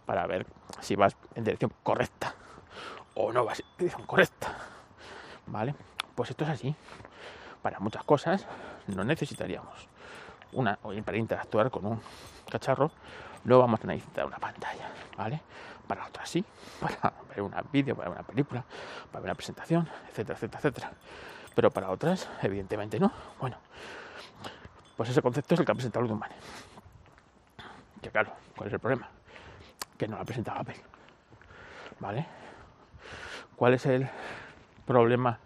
Para 0.07 0.27
ver 0.27 0.47
si 0.81 0.97
vas 0.97 1.17
en 1.35 1.45
dirección 1.45 1.73
correcta 1.83 2.35
o 3.15 3.33
no 3.33 3.45
vas 3.45 3.61
en 3.61 3.67
dirección 3.79 4.07
correcta. 4.07 4.57
¿Vale? 5.47 5.75
Pues 6.15 6.31
esto 6.31 6.45
es 6.45 6.51
así. 6.51 6.75
Para 7.63 7.79
muchas 7.81 8.05
cosas 8.05 8.47
no 8.87 9.05
necesitaríamos 9.05 9.89
una, 10.53 10.79
para 11.05 11.17
interactuar 11.17 11.71
con 11.71 11.87
un 11.87 12.01
cacharro, 12.51 12.91
no 13.45 13.59
vamos 13.59 13.81
a 13.83 13.87
necesitar 13.87 14.27
una 14.27 14.39
pantalla, 14.39 14.91
¿vale? 15.17 15.41
Para 15.87 16.07
otras 16.07 16.29
sí, 16.29 16.45
para 16.81 17.13
ver 17.29 17.43
un 17.43 17.53
vídeo, 17.73 17.95
para 17.95 18.09
ver 18.09 18.19
una 18.19 18.27
película, 18.27 18.65
para 19.11 19.21
ver 19.21 19.31
una 19.31 19.35
presentación, 19.35 19.89
etcétera, 20.09 20.35
etcétera, 20.37 20.59
etcétera 20.59 20.93
pero 21.55 21.71
para 21.71 21.91
otras, 21.91 22.29
evidentemente 22.43 22.99
no. 22.99 23.13
Bueno, 23.41 23.57
pues 24.97 25.11
ese 25.11 25.23
concepto 25.23 25.55
es 25.55 25.61
el 25.61 25.67
que 25.67 25.73
ha 25.73 25.75
presentado 25.75 26.03
Ludumane. 26.03 26.35
Que 28.01 28.11
claro, 28.11 28.33
¿cuál 28.57 28.69
es 28.69 28.73
el 28.73 28.81
problema? 28.81 29.09
Que 29.99 30.09
no 30.09 30.17
lo 30.17 30.23
ha 30.23 30.25
presentado 30.25 30.61
Apple. 30.61 30.81
¿Vale? 32.01 32.27
¿Cuál 33.57 33.75
es 33.75 33.87
el 33.87 34.09
problema? 34.87 35.39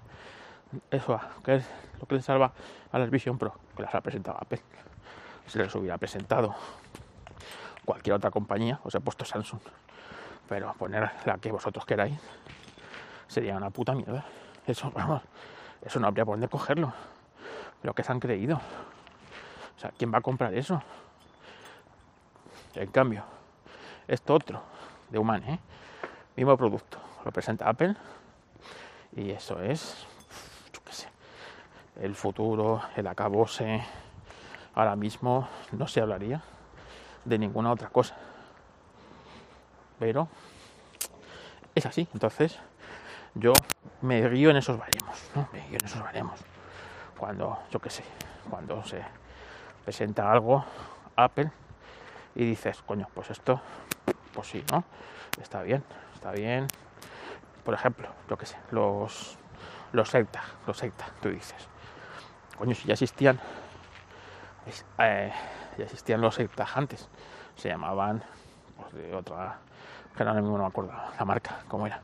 Eso, 0.91 1.21
¿qué 1.45 1.57
es 1.57 1.67
lo 2.01 2.07
que 2.07 2.15
le 2.17 2.23
salva 2.23 2.53
a 2.93 2.99
las 2.99 3.11
Vision 3.11 3.39
Pro? 3.39 3.55
Que 3.77 3.83
las 3.83 3.95
ha 3.95 4.01
presentado 4.01 4.39
Apple. 4.41 4.63
Si 5.47 5.59
les 5.59 5.75
hubiera 5.75 5.99
presentado 5.99 6.55
cualquier 7.85 8.17
otra 8.17 8.31
compañía, 8.31 8.81
os 8.85 8.95
he 8.95 9.01
puesto 9.01 9.25
Samsung. 9.25 9.61
Pero 10.49 10.73
poner 10.75 11.11
la 11.25 11.39
que 11.39 11.51
vosotros 11.51 11.85
queráis 11.85 12.19
sería 13.29 13.57
una 13.57 13.71
puta 13.71 13.95
mierda. 13.95 14.25
Eso, 14.67 14.91
vamos, 14.95 15.23
eso 15.83 16.01
no 16.01 16.07
habría 16.07 16.25
por 16.25 16.35
dónde 16.35 16.49
cogerlo. 16.49 16.93
Pero 17.81 17.95
que 17.95 18.03
se 18.03 18.13
han 18.13 18.21
creído. 18.21 18.57
O 18.57 19.79
sea, 19.79 19.93
¿quién 19.97 20.13
va 20.13 20.19
a 20.19 20.23
comprar 20.23 20.55
eso? 20.55 20.83
En 22.75 22.91
cambio, 22.91 23.25
esto 24.07 24.35
otro, 24.35 24.63
de 25.11 25.19
Humane, 25.19 25.55
¿eh? 25.55 25.59
mismo 26.37 26.57
producto, 26.57 26.99
lo 27.25 27.33
presenta 27.33 27.69
Apple 27.69 27.97
y 29.17 29.31
eso 29.31 29.61
es, 29.63 30.07
yo 30.73 30.81
qué 30.85 30.93
sé, 30.93 31.09
el 32.01 32.15
futuro, 32.15 32.83
el 32.97 33.07
acabose. 33.07 33.83
Ahora 34.75 34.95
mismo 34.95 35.49
no 35.73 35.87
se 35.89 36.03
hablaría 36.03 36.43
de 37.25 37.39
ninguna 37.39 37.73
otra 37.73 37.89
cosa. 37.89 38.15
Pero 39.99 40.29
es 41.75 41.87
así, 41.87 42.09
entonces 42.13 42.59
yo 43.35 43.53
me 44.03 44.27
río 44.29 44.51
en 44.51 44.57
esos 44.57 44.79
baremos, 44.79 45.31
¿no? 45.35 45.49
Me 45.53 45.61
río 45.61 45.79
en 45.79 45.85
esos 45.85 46.03
baremos. 46.03 46.41
Cuando, 47.19 47.59
yo 47.71 47.79
qué 47.81 47.91
sé, 47.91 48.05
cuando 48.49 48.85
se 48.85 49.03
presenta 49.85 50.31
algo, 50.31 50.65
Apple, 51.17 51.51
y 52.35 52.45
dices, 52.45 52.83
coño, 52.83 53.09
pues 53.15 53.31
esto, 53.31 53.61
pues 54.35 54.49
sí, 54.49 54.65
¿no? 54.71 54.85
Está 55.41 55.63
bien, 55.63 55.83
está 56.15 56.33
bien. 56.33 56.67
Por 57.65 57.75
ejemplo, 57.75 58.09
yo 58.29 58.37
qué 58.37 58.47
sé, 58.47 58.57
los, 58.71 59.37
los 59.93 60.09
secta, 60.09 60.43
los 60.67 60.77
secta, 60.77 61.07
tú 61.21 61.31
dices, 61.31 61.69
coño, 62.57 62.75
si 62.75 62.87
ya 62.87 62.93
existían, 62.93 63.41
eh, 64.99 65.33
ya 65.79 65.85
existían 65.85 66.21
los 66.21 66.35
sectas 66.35 66.77
antes, 66.77 67.09
se 67.57 67.69
llamaban, 67.69 68.23
pues 68.77 68.93
de 68.95 69.15
otra, 69.15 69.59
que 70.17 70.23
ahora 70.23 70.41
mismo 70.41 70.57
no 70.57 70.65
me 70.65 70.69
acuerdo 70.69 70.93
la 71.19 71.25
marca, 71.25 71.61
cómo 71.69 71.87
era 71.87 72.01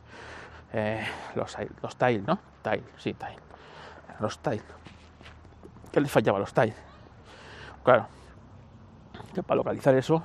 eh, 0.73 1.05
los, 1.35 1.57
los 1.83 1.97
tile, 1.97 2.23
¿no? 2.27 2.39
Tile, 2.63 2.85
sí, 2.97 3.15
tile. 3.15 3.37
Los 4.21 4.39
tile. 4.39 4.63
¿Qué 5.91 6.01
les 6.01 6.11
fallaba 6.11 6.39
los 6.39 6.53
tile? 6.53 6.75
Claro, 7.85 8.07
que 9.35 9.43
para 9.43 9.57
localizar 9.57 9.95
eso, 9.95 10.23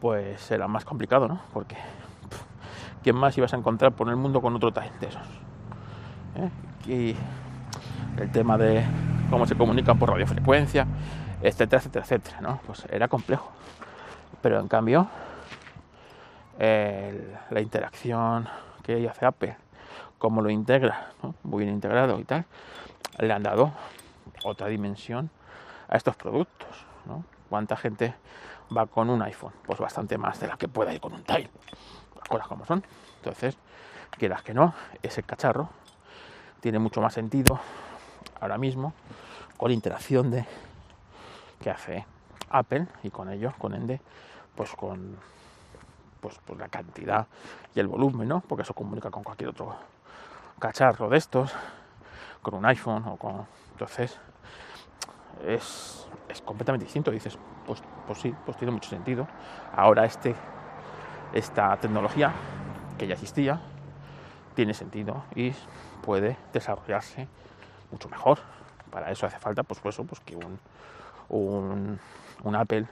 pues 0.00 0.50
era 0.50 0.68
más 0.68 0.84
complicado, 0.84 1.28
¿no? 1.28 1.40
Porque 1.52 1.76
¿quién 3.02 3.16
más 3.16 3.36
ibas 3.36 3.52
a 3.52 3.56
encontrar 3.56 3.92
por 3.92 4.08
el 4.08 4.16
mundo 4.16 4.40
con 4.40 4.54
otro 4.54 4.72
tile 4.72 4.92
de 5.00 5.06
esos? 5.08 5.22
¿Eh? 6.36 6.50
Y 6.86 7.16
el 8.20 8.30
tema 8.30 8.56
de 8.56 8.84
cómo 9.30 9.46
se 9.46 9.56
comunican 9.56 9.98
por 9.98 10.10
radiofrecuencia, 10.10 10.86
etcétera, 11.42 11.80
etcétera, 11.80 12.04
etcétera, 12.04 12.40
¿no? 12.40 12.60
Pues 12.66 12.86
era 12.90 13.08
complejo. 13.08 13.50
Pero 14.40 14.60
en 14.60 14.68
cambio, 14.68 15.08
la 16.58 17.60
interacción 17.60 18.48
que 18.82 19.08
hace 19.08 19.24
Apple, 19.26 19.56
cómo 20.18 20.42
lo 20.42 20.50
integra, 20.50 21.12
muy 21.42 21.64
bien 21.64 21.74
integrado 21.74 22.18
y 22.18 22.24
tal, 22.24 22.44
le 23.18 23.32
han 23.32 23.42
dado 23.42 23.72
otra 24.44 24.66
dimensión 24.68 25.30
a 25.88 25.96
estos 25.96 26.16
productos. 26.16 26.68
¿Cuánta 27.48 27.76
gente 27.76 28.14
va 28.76 28.86
con 28.86 29.08
un 29.08 29.22
iPhone? 29.22 29.52
Pues 29.64 29.78
bastante 29.78 30.18
más 30.18 30.38
de 30.40 30.48
la 30.48 30.56
que 30.56 30.68
pueda 30.68 30.92
ir 30.92 31.00
con 31.00 31.14
un 31.14 31.22
Tile. 31.22 31.50
Las 32.16 32.28
cosas 32.28 32.46
como 32.46 32.66
son. 32.66 32.84
Entonces, 33.16 33.56
quieras 34.18 34.42
que 34.42 34.52
no, 34.52 34.74
ese 35.02 35.22
cacharro 35.22 35.70
tiene 36.60 36.78
mucho 36.78 37.00
más 37.00 37.14
sentido 37.14 37.58
ahora 38.40 38.58
mismo 38.58 38.92
con 39.56 39.70
la 39.70 39.74
interacción 39.74 40.30
de 40.30 40.44
que 41.62 41.70
hace 41.70 42.04
Apple 42.50 42.86
y 43.02 43.10
con 43.10 43.30
ellos, 43.30 43.54
con 43.56 43.74
Ende, 43.74 44.00
pues 44.54 44.70
con 44.72 45.16
pues, 46.20 46.38
pues 46.44 46.58
la 46.58 46.68
cantidad 46.68 47.26
y 47.74 47.80
el 47.80 47.88
volumen, 47.88 48.28
¿no? 48.28 48.40
Porque 48.40 48.62
eso 48.62 48.74
comunica 48.74 49.10
con 49.10 49.22
cualquier 49.22 49.50
otro 49.50 49.76
cacharro 50.58 51.08
de 51.08 51.18
estos, 51.18 51.52
con 52.42 52.54
un 52.54 52.66
iPhone 52.66 53.04
o 53.06 53.16
con... 53.16 53.46
Entonces, 53.72 54.18
es, 55.46 56.08
es 56.28 56.42
completamente 56.42 56.84
distinto. 56.84 57.10
Dices, 57.10 57.38
pues, 57.66 57.82
pues 58.06 58.18
sí, 58.18 58.34
pues 58.44 58.56
tiene 58.56 58.72
mucho 58.72 58.90
sentido. 58.90 59.26
Ahora 59.74 60.04
este, 60.04 60.34
esta 61.32 61.76
tecnología 61.76 62.32
que 62.98 63.06
ya 63.06 63.14
existía, 63.14 63.60
tiene 64.54 64.74
sentido 64.74 65.22
y 65.36 65.52
puede 66.02 66.36
desarrollarse 66.52 67.28
mucho 67.92 68.08
mejor. 68.08 68.38
Para 68.90 69.10
eso 69.10 69.26
hace 69.26 69.38
falta, 69.38 69.62
pues, 69.62 69.80
pues, 69.80 69.96
pues 70.08 70.20
que 70.20 70.34
un, 70.34 70.58
un, 71.28 72.00
un 72.42 72.56
Apple, 72.56 72.86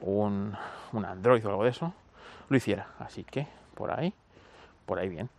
un, 0.00 0.56
un 0.92 1.04
Android 1.04 1.44
o 1.46 1.50
algo 1.50 1.64
de 1.64 1.70
eso, 1.70 1.92
lo 2.50 2.56
hiciera. 2.56 2.88
Así 2.98 3.24
que 3.24 3.46
por 3.74 3.90
ahí, 3.90 4.12
por 4.84 4.98
ahí 4.98 5.08
bien. 5.08 5.30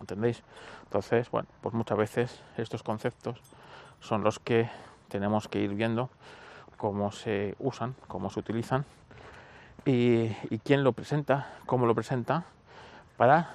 ¿Entendéis? 0.00 0.42
Entonces, 0.82 1.30
bueno, 1.30 1.48
pues 1.60 1.72
muchas 1.74 1.96
veces 1.96 2.42
estos 2.56 2.82
conceptos 2.82 3.38
son 4.00 4.24
los 4.24 4.40
que 4.40 4.68
tenemos 5.08 5.46
que 5.46 5.60
ir 5.60 5.74
viendo 5.74 6.10
cómo 6.76 7.12
se 7.12 7.54
usan, 7.60 7.94
cómo 8.08 8.30
se 8.30 8.40
utilizan 8.40 8.84
y, 9.84 10.30
quién 10.64 10.82
lo 10.82 10.92
presenta, 10.92 11.52
cómo 11.66 11.86
lo 11.86 11.94
presenta, 11.94 12.44
para, 13.16 13.50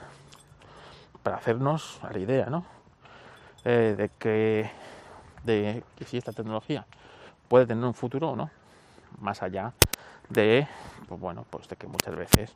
para 1.23 1.37
hacernos 1.37 1.99
a 2.03 2.13
la 2.13 2.19
idea, 2.19 2.45
¿no? 2.45 2.65
Eh, 3.65 3.95
de, 3.97 4.09
que, 4.09 4.71
de 5.43 5.83
que 5.97 6.05
si 6.05 6.17
esta 6.17 6.31
tecnología 6.31 6.85
puede 7.49 7.65
tener 7.65 7.83
un 7.83 7.93
futuro 7.93 8.29
o 8.29 8.35
no, 8.35 8.49
más 9.19 9.43
allá 9.43 9.73
de, 10.29 10.67
pues 11.07 11.19
bueno, 11.19 11.45
pues 11.49 11.67
de 11.67 11.75
que 11.75 11.87
muchas 11.87 12.15
veces 12.15 12.55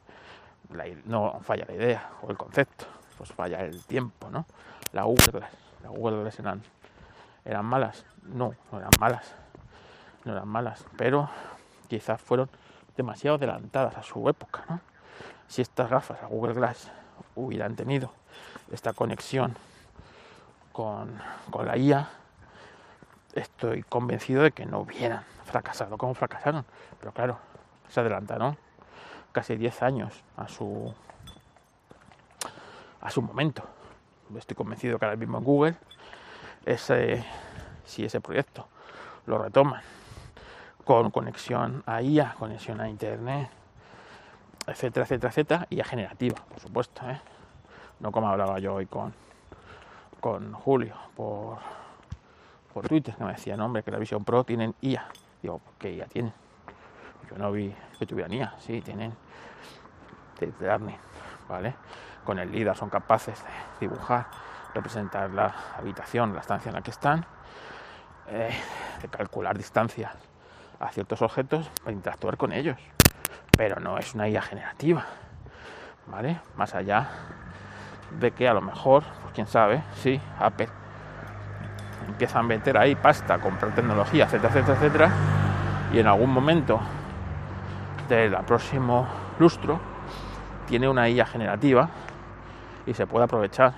no 1.05 1.39
falla 1.41 1.65
la 1.67 1.73
idea 1.73 2.09
o 2.21 2.29
el 2.29 2.37
concepto, 2.37 2.85
pues 3.17 3.31
falla 3.31 3.61
el 3.61 3.83
tiempo, 3.85 4.29
¿no? 4.29 4.45
La 4.91 5.03
Google 5.03 5.31
Glass, 5.31 5.51
la 5.83 5.89
Google 5.89 6.21
Glass 6.21 6.39
eran, 6.39 6.63
eran 7.45 7.65
malas, 7.65 8.05
no, 8.23 8.53
no 8.71 8.79
eran 8.79 8.91
malas, 8.99 9.35
no 10.23 10.33
eran 10.33 10.47
malas, 10.47 10.85
pero 10.97 11.29
quizás 11.87 12.21
fueron 12.21 12.49
demasiado 12.95 13.37
adelantadas 13.37 13.97
a 13.97 14.03
su 14.03 14.27
época, 14.29 14.63
¿no? 14.69 14.79
Si 15.47 15.61
estas 15.61 15.89
gafas, 15.89 16.21
a 16.23 16.27
Google 16.27 16.53
Glass, 16.53 16.91
hubieran 17.35 17.75
tenido 17.75 18.11
esta 18.71 18.93
conexión 18.93 19.55
con, 20.71 21.19
con 21.51 21.65
la 21.65 21.77
IA, 21.77 22.09
estoy 23.33 23.83
convencido 23.83 24.43
de 24.43 24.51
que 24.51 24.65
no 24.65 24.79
hubieran 24.79 25.23
fracasado 25.45 25.97
como 25.97 26.13
fracasaron. 26.13 26.65
Pero 26.99 27.11
claro, 27.11 27.37
se 27.93 27.99
adelantaron 27.99 28.57
casi 29.31 29.55
10 29.55 29.83
años 29.83 30.23
a 30.35 30.47
su 30.47 30.91
a 33.01 33.09
su 33.11 33.21
momento. 33.21 33.63
Estoy 34.35 34.55
convencido 34.55 34.97
que 34.97 35.05
ahora 35.05 35.17
mismo 35.17 35.37
en 35.37 35.43
Google 35.43 35.75
ese, 36.65 37.23
si 37.85 38.03
ese 38.03 38.19
proyecto 38.19 38.67
lo 39.27 39.37
retoman 39.37 39.81
con 40.85 41.11
conexión 41.11 41.83
a 41.85 42.01
IA, 42.01 42.33
conexión 42.39 42.81
a 42.81 42.89
Internet, 42.89 43.49
etcétera, 44.65 45.03
etcétera, 45.03 45.29
etcétera, 45.29 45.67
y 45.69 45.81
a 45.81 45.83
generativa, 45.83 46.37
por 46.49 46.59
supuesto. 46.59 47.07
¿eh? 47.09 47.19
No 47.99 48.11
como 48.11 48.29
hablaba 48.29 48.57
yo 48.59 48.75
hoy 48.75 48.85
con, 48.87 49.13
con 50.19 50.53
Julio 50.53 50.95
por, 51.15 51.57
por 52.73 52.87
Twitter, 52.87 53.15
que 53.15 53.23
me 53.23 53.33
decía, 53.33 53.55
no, 53.55 53.65
hombre, 53.65 53.83
que 53.83 53.91
la 53.91 53.99
Vision 53.99 54.23
Pro 54.23 54.43
tienen 54.43 54.73
IA. 54.81 55.05
Digo, 55.41 55.61
¿qué 55.77 55.93
IA 55.93 56.05
tienen? 56.05 56.42
Yo 57.29 57.37
no 57.37 57.51
vi 57.51 57.73
que 57.97 58.05
tuvieran 58.05 58.33
IA, 58.33 58.53
sí, 58.59 58.81
tienen 58.81 59.13
de 60.39 60.53
learning, 60.59 60.97
¿vale? 61.47 61.75
Con 62.23 62.39
el 62.39 62.51
LIDAR 62.51 62.75
son 62.75 62.89
capaces 62.89 63.41
de 63.43 63.87
dibujar, 63.87 64.27
representar 64.73 65.29
la 65.31 65.53
habitación, 65.77 66.33
la 66.33 66.41
estancia 66.41 66.69
en 66.69 66.75
la 66.75 66.81
que 66.81 66.91
están, 66.91 67.25
eh, 68.27 68.51
de 69.01 69.07
calcular 69.09 69.57
distancias 69.57 70.11
a 70.79 70.89
ciertos 70.89 71.21
objetos 71.21 71.69
para 71.83 71.93
interactuar 71.93 72.37
con 72.37 72.51
ellos. 72.51 72.77
Pero 73.55 73.79
no 73.79 73.97
es 73.97 74.13
una 74.15 74.27
IA 74.27 74.41
generativa, 74.41 75.05
¿vale? 76.07 76.39
Más 76.55 76.73
allá 76.75 77.09
de 78.19 78.31
que 78.31 78.47
a 78.47 78.53
lo 78.53 78.61
mejor, 78.61 79.03
pues 79.21 79.33
quién 79.33 79.47
sabe, 79.47 79.83
sí, 79.95 80.19
Apple 80.39 80.69
empieza 82.07 82.39
a 82.39 82.43
meter 82.43 82.77
ahí 82.77 82.95
pasta, 82.95 83.39
comprar 83.39 83.73
tecnología, 83.73 84.25
etcétera, 84.25 84.49
etcétera, 84.49 84.77
etcétera, 84.77 85.11
y 85.93 85.99
en 85.99 86.07
algún 86.07 86.31
momento 86.31 86.79
del 88.15 88.35
próximo 88.45 89.07
lustro 89.39 89.79
tiene 90.67 90.87
una 90.87 91.09
IA 91.09 91.25
generativa 91.25 91.89
y 92.85 92.93
se 92.93 93.07
puede 93.07 93.25
aprovechar 93.25 93.73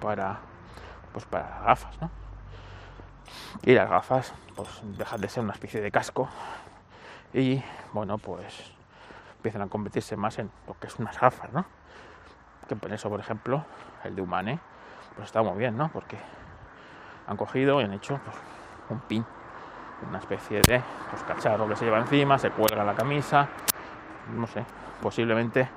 para 0.00 0.38
pues 1.12 1.26
para 1.26 1.60
gafas, 1.66 2.00
¿no? 2.00 2.10
Y 3.62 3.74
las 3.74 3.88
gafas 3.88 4.32
pues 4.56 4.80
dejan 4.96 5.20
de 5.20 5.28
ser 5.28 5.44
una 5.44 5.52
especie 5.52 5.80
de 5.80 5.90
casco 5.90 6.28
y 7.34 7.62
bueno 7.92 8.18
pues 8.18 8.72
empiezan 9.36 9.62
a 9.62 9.66
convertirse 9.66 10.16
más 10.16 10.38
en 10.38 10.50
lo 10.66 10.78
que 10.78 10.86
es 10.86 10.98
unas 10.98 11.18
gafas, 11.20 11.52
¿no? 11.52 11.64
Que 12.68 12.76
por 12.76 12.92
eso, 12.92 13.08
por 13.10 13.20
ejemplo, 13.20 13.64
el 14.04 14.14
de 14.14 14.22
Humane 14.22 14.60
pues 15.16 15.26
está 15.26 15.42
muy 15.42 15.58
bien, 15.58 15.76
¿no? 15.76 15.90
Porque 15.92 16.16
han 17.26 17.36
cogido 17.36 17.80
y 17.80 17.84
han 17.84 17.92
hecho 17.92 18.20
pues, 18.24 18.36
un 18.90 19.00
pin, 19.00 19.24
una 20.08 20.18
especie 20.18 20.60
de 20.66 20.82
pues, 21.10 21.22
cacharro 21.24 21.68
que 21.68 21.76
se 21.76 21.84
lleva 21.84 21.98
encima, 21.98 22.38
se 22.38 22.50
cuelga 22.50 22.84
la 22.84 22.94
camisa, 22.94 23.48
no 24.34 24.46
sé, 24.46 24.64
posiblemente 25.00 25.68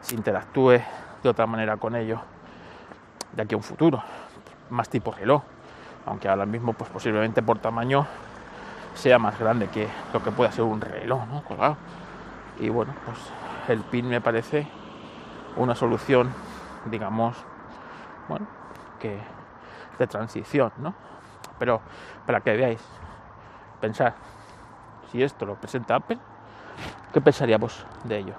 se 0.00 0.14
interactúe 0.14 0.80
de 1.22 1.28
otra 1.28 1.46
manera 1.46 1.76
con 1.76 1.96
ello 1.96 2.20
de 3.32 3.42
aquí 3.42 3.54
a 3.54 3.58
un 3.58 3.62
futuro, 3.62 4.02
más 4.70 4.88
tipo 4.88 5.12
reloj, 5.12 5.42
aunque 6.06 6.28
ahora 6.28 6.46
mismo 6.46 6.72
pues 6.72 6.90
posiblemente 6.90 7.42
por 7.42 7.58
tamaño 7.58 8.06
sea 8.94 9.18
más 9.18 9.38
grande 9.38 9.68
que 9.68 9.88
lo 10.12 10.22
que 10.22 10.30
pueda 10.30 10.50
ser 10.50 10.64
un 10.64 10.80
reloj, 10.80 11.26
¿no? 11.26 11.42
Colgado. 11.44 11.76
Y 12.58 12.70
bueno, 12.70 12.94
pues 13.04 13.18
el 13.68 13.80
pin 13.80 14.08
me 14.08 14.20
parece 14.20 14.66
una 15.56 15.74
solución, 15.74 16.32
digamos, 16.86 17.36
bueno, 18.28 18.46
que 18.98 19.18
de 19.98 20.06
transición, 20.06 20.72
¿no? 20.78 20.94
Pero 21.58 21.80
para 22.26 22.40
que 22.40 22.56
veáis, 22.56 22.82
pensar, 23.80 24.14
si 25.10 25.22
esto 25.22 25.44
lo 25.44 25.56
presenta 25.56 25.96
Apple, 25.96 26.18
¿qué 27.16 27.20
pensaríamos 27.22 27.86
de 28.04 28.18
ello? 28.18 28.34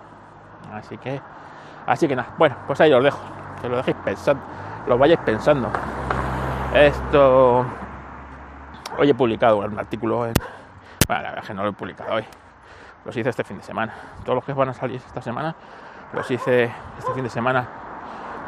Así 0.72 1.00
que, 1.00 1.20
así 1.88 2.08
que 2.08 2.16
nada, 2.16 2.36
bueno, 2.38 2.56
pues 2.68 2.80
ahí 2.80 2.94
os 2.94 3.04
dejo, 3.04 3.18
que 3.60 3.68
lo 3.68 3.78
dejéis 3.78 3.98
pensando, 4.06 4.44
lo 4.86 5.00
vayáis 5.00 5.20
pensando. 5.22 5.68
Esto, 6.76 7.66
hoy 9.00 9.10
he 9.10 9.16
publicado 9.16 9.58
un 9.58 9.80
artículo 9.80 10.28
en, 10.28 10.34
bueno, 11.08 11.24
la 11.24 11.30
verdad 11.30 11.44
que 11.44 11.54
no 11.56 11.64
lo 11.64 11.70
he 11.70 11.74
publicado 11.74 12.14
hoy, 12.14 12.26
los 13.04 13.18
hice 13.18 13.32
este 13.32 13.44
fin 13.44 13.58
de 13.58 13.64
semana. 13.64 13.96
Todos 14.24 14.36
los 14.36 14.44
que 14.44 14.54
van 14.54 14.70
a 14.70 14.76
salir 14.76 15.02
esta 15.04 15.24
semana, 15.24 15.56
los 16.14 16.30
hice 16.30 16.72
este 17.00 17.14
fin 17.16 17.24
de 17.24 17.32
semana 17.32 17.68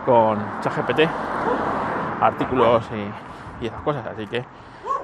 con 0.05 0.37
ChatGPT, 0.61 1.09
artículos 2.21 2.87
y, 2.93 3.63
y 3.63 3.67
esas 3.67 3.81
cosas, 3.81 4.05
así 4.05 4.27
que 4.27 4.45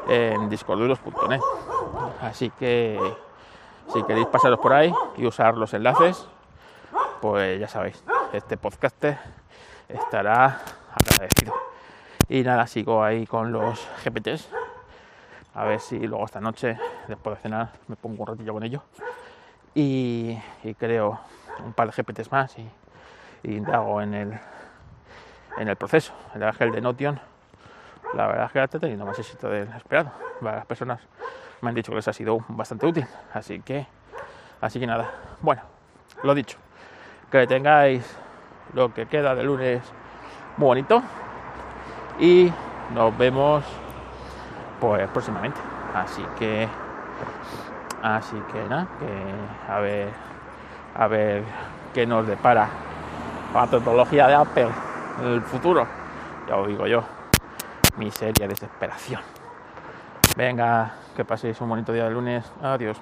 en 0.07 0.49
discorduros.net. 0.49 1.41
Así 2.21 2.51
que 2.51 2.99
si 3.93 4.03
queréis 4.03 4.27
pasaros 4.27 4.59
por 4.59 4.73
ahí 4.73 4.93
y 5.17 5.25
usar 5.25 5.55
los 5.55 5.73
enlaces, 5.73 6.27
pues 7.21 7.59
ya 7.59 7.67
sabéis, 7.67 8.03
este 8.33 8.57
podcast 8.57 9.03
estará 9.87 10.59
agradecido. 10.93 11.53
Y 12.27 12.43
nada, 12.43 12.67
sigo 12.67 13.03
ahí 13.03 13.25
con 13.25 13.51
los 13.51 13.87
GPTs. 14.03 14.49
A 15.53 15.65
ver 15.65 15.79
si 15.79 15.99
luego 15.99 16.25
esta 16.25 16.41
noche, 16.41 16.77
después 17.07 17.37
de 17.37 17.41
cenar, 17.43 17.69
me 17.87 17.95
pongo 17.95 18.23
un 18.23 18.27
ratillo 18.27 18.53
con 18.53 18.63
ellos. 18.63 18.81
Y, 19.73 20.37
creo 20.77 21.19
un 21.63 21.73
par 21.73 21.91
de 21.91 22.03
GPTs 22.03 22.31
más 22.31 22.57
y, 22.57 22.69
y 23.43 23.63
hago 23.71 24.01
en 24.01 24.13
el, 24.13 24.39
en 25.57 25.67
el 25.67 25.75
proceso. 25.75 26.13
El 26.33 26.43
ángel 26.43 26.71
de 26.71 26.81
Notion, 26.81 27.19
la 28.13 28.27
verdad 28.27 28.45
es 28.47 28.51
que 28.51 28.63
está 28.63 28.79
teniendo 28.79 29.05
más 29.05 29.17
éxito 29.19 29.49
del 29.49 29.69
esperado. 29.69 30.11
Varias 30.41 30.65
personas 30.65 30.99
me 31.61 31.69
han 31.69 31.75
dicho 31.75 31.91
que 31.91 31.97
les 31.97 32.07
ha 32.07 32.13
sido 32.13 32.39
bastante 32.47 32.85
útil. 32.85 33.05
Así 33.33 33.59
que, 33.61 33.87
así 34.61 34.79
que 34.79 34.87
nada. 34.87 35.11
Bueno, 35.41 35.61
lo 36.23 36.33
dicho. 36.33 36.57
Que 37.31 37.47
tengáis 37.47 38.17
lo 38.73 38.93
que 38.93 39.07
queda 39.07 39.35
de 39.35 39.43
lunes 39.43 39.81
muy 40.57 40.67
bonito. 40.67 41.01
Y 42.19 42.51
nos 42.93 43.17
vemos 43.17 43.63
pues 44.79 45.09
próximamente. 45.09 45.59
Así 45.93 46.23
que 46.37 46.67
así 48.01 48.35
que 48.51 48.63
nada, 48.69 48.87
que 48.99 49.71
a 49.71 49.79
ver 49.79 50.09
a 50.95 51.07
ver 51.07 51.43
qué 51.93 52.05
nos 52.05 52.25
depara 52.27 52.69
la 53.53 53.67
tecnología 53.67 54.27
de 54.27 54.35
Apple 54.35 54.69
en 55.21 55.27
el 55.27 55.41
futuro. 55.41 55.87
Ya 56.47 56.57
os 56.57 56.67
digo 56.67 56.87
yo, 56.87 57.03
miseria, 57.97 58.47
desesperación. 58.47 59.21
Venga, 60.35 60.93
que 61.15 61.25
paséis 61.25 61.59
un 61.61 61.69
bonito 61.69 61.93
día 61.93 62.03
de 62.03 62.11
lunes. 62.11 62.45
Adiós. 62.61 62.97